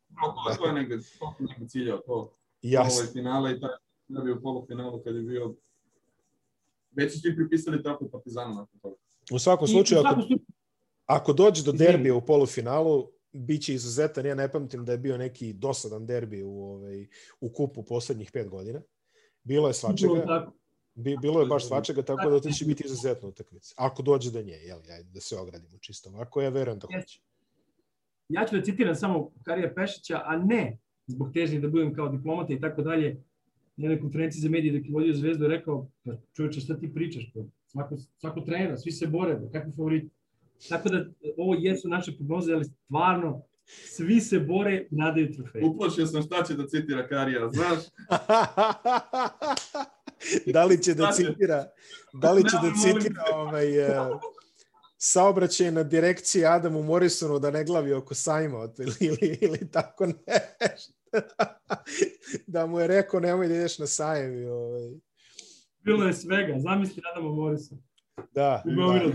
[0.49, 2.35] to, to, je negde, to je negde ciljao, to.
[2.63, 3.01] Jasno.
[3.01, 3.71] Ovaj finale i taj
[4.09, 5.55] derbi u polufinalu kad je bio
[6.91, 8.97] već su svi pripisali tako Partizanu nakon toga.
[9.33, 10.23] U svakom slučaju, ako,
[11.07, 14.27] ako dođe do derbija u polufinalu, biće izuzetan.
[14.27, 17.07] Ja ne pamtim da je bio neki dosadan derbi u, ovaj,
[17.41, 18.81] u kupu poslednjih pet godina.
[19.45, 20.53] Bilo je svačega.
[20.95, 23.75] Bi, bilo je baš svačega, tako da to će biti izuzetna utakmica.
[23.77, 27.21] Ako dođe do nje, jel, ajde, da se ogradimo čisto ovako, ja verujem da hoće.
[28.29, 32.53] Ja ću da citiram samo Karija Pešića, a ne zbog težnje da budem kao diplomata
[32.53, 33.23] i tako dalje,
[33.79, 36.95] na jednoj konferenciji za medije dok je vodio Zvezdu je rekao, pa čovječe šta ti
[36.95, 40.09] pričaš, pa svako, svako trenira, svi se bore, pa kakvi favoriti.
[40.69, 41.05] Tako da
[41.37, 45.65] ovo jesu naše prognoze, ali stvarno svi se bore i nadaju trofeje.
[45.65, 47.79] Uplašio sam šta će da citira Karija, znaš?
[50.55, 51.67] da li će da citira,
[52.13, 53.67] da li će da citira ovaj,
[54.99, 60.07] saobraćaj na direkciji Adamu Morrisonu da ne glavi oko sajma ili, ili, ili tako
[60.61, 60.98] nešto.
[62.47, 64.43] da mu je rekao nemoj da ideš na sajem.
[64.43, 64.91] I, ovaj.
[65.81, 67.81] Bilo je svega, zamisli Adama Morrisona.
[68.17, 69.13] Da, da.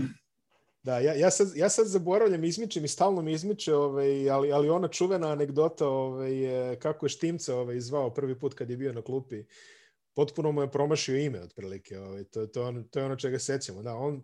[0.84, 4.68] Da, ja, ja, sad, ja sad zaboravljam, izmičem i stalno mi izmiče, ovaj, ali, ali
[4.68, 6.32] ona čuvena anegdota ovaj,
[6.78, 9.44] kako je Štimca ovaj, zvao prvi put kad je bio na klupi,
[10.14, 11.98] potpuno mu je promašio ime otprilike.
[11.98, 13.82] Ovaj, to, to, on, to je ono čega sećamo.
[13.82, 14.22] Da, on,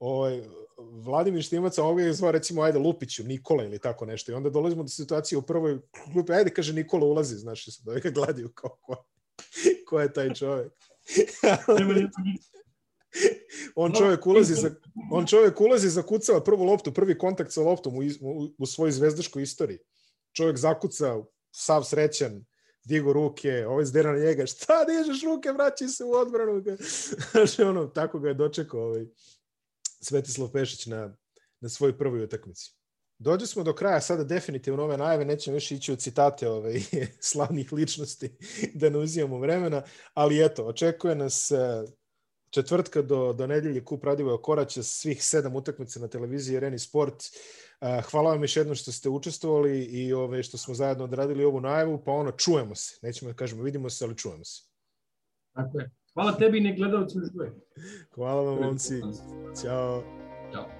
[0.00, 0.42] ovaj,
[0.78, 4.32] Vladimir Štimac ovoga je zvao recimo, ajde Lupiću, Nikola ili tako nešto.
[4.32, 5.78] I onda dolazimo do situacije u prvoj
[6.12, 9.04] klupi, ajde kaže Nikola ulazi, znaš, sad ovaj ga gledaju kao ko,
[9.86, 10.72] ko je taj čovjek.
[13.74, 14.70] on čovjek ulazi za
[15.12, 19.42] on čovjek ulazi zakucava prvu loptu, prvi kontakt sa loptom u, u, u svojoj zvezdaškoj
[19.42, 19.78] istoriji.
[20.32, 21.16] Čovjek zakuca,
[21.50, 22.44] sav srećan,
[22.84, 26.62] digo ruke, ovaj zdera na njega, šta dižeš ruke, vraćaj se u odbranu.
[27.32, 29.06] Znači, ono, tako ga je dočekao ovaj,
[30.00, 31.16] Svetislav Pešić na,
[31.60, 32.80] na svojoj prvoj utakmici.
[33.18, 36.80] Dođe smo do kraja, sada definitivno ove najave, nećemo još ići u citate ovaj,
[37.30, 38.36] slavnih ličnosti
[38.80, 39.82] da ne uzimamo vremena,
[40.14, 41.84] ali eto, očekuje nas eh,
[42.50, 47.24] četvrtka do, do nedelje kup Radivoja Koraća, svih sedam utakmica na televiziji Areni Sport.
[47.80, 51.60] Eh, hvala vam još jednom što ste učestvovali i ove, što smo zajedno odradili ovu
[51.60, 52.98] najavu, pa ono, čujemo se.
[53.02, 54.62] Nećemo da kažemo, vidimo se, ali čujemo se.
[55.54, 55.90] Tako je.
[56.14, 57.28] Hvala tebi i ne gledalci još
[58.14, 59.00] Hvala vam, momci.
[59.62, 60.02] Ćao.
[60.52, 60.79] Ćao.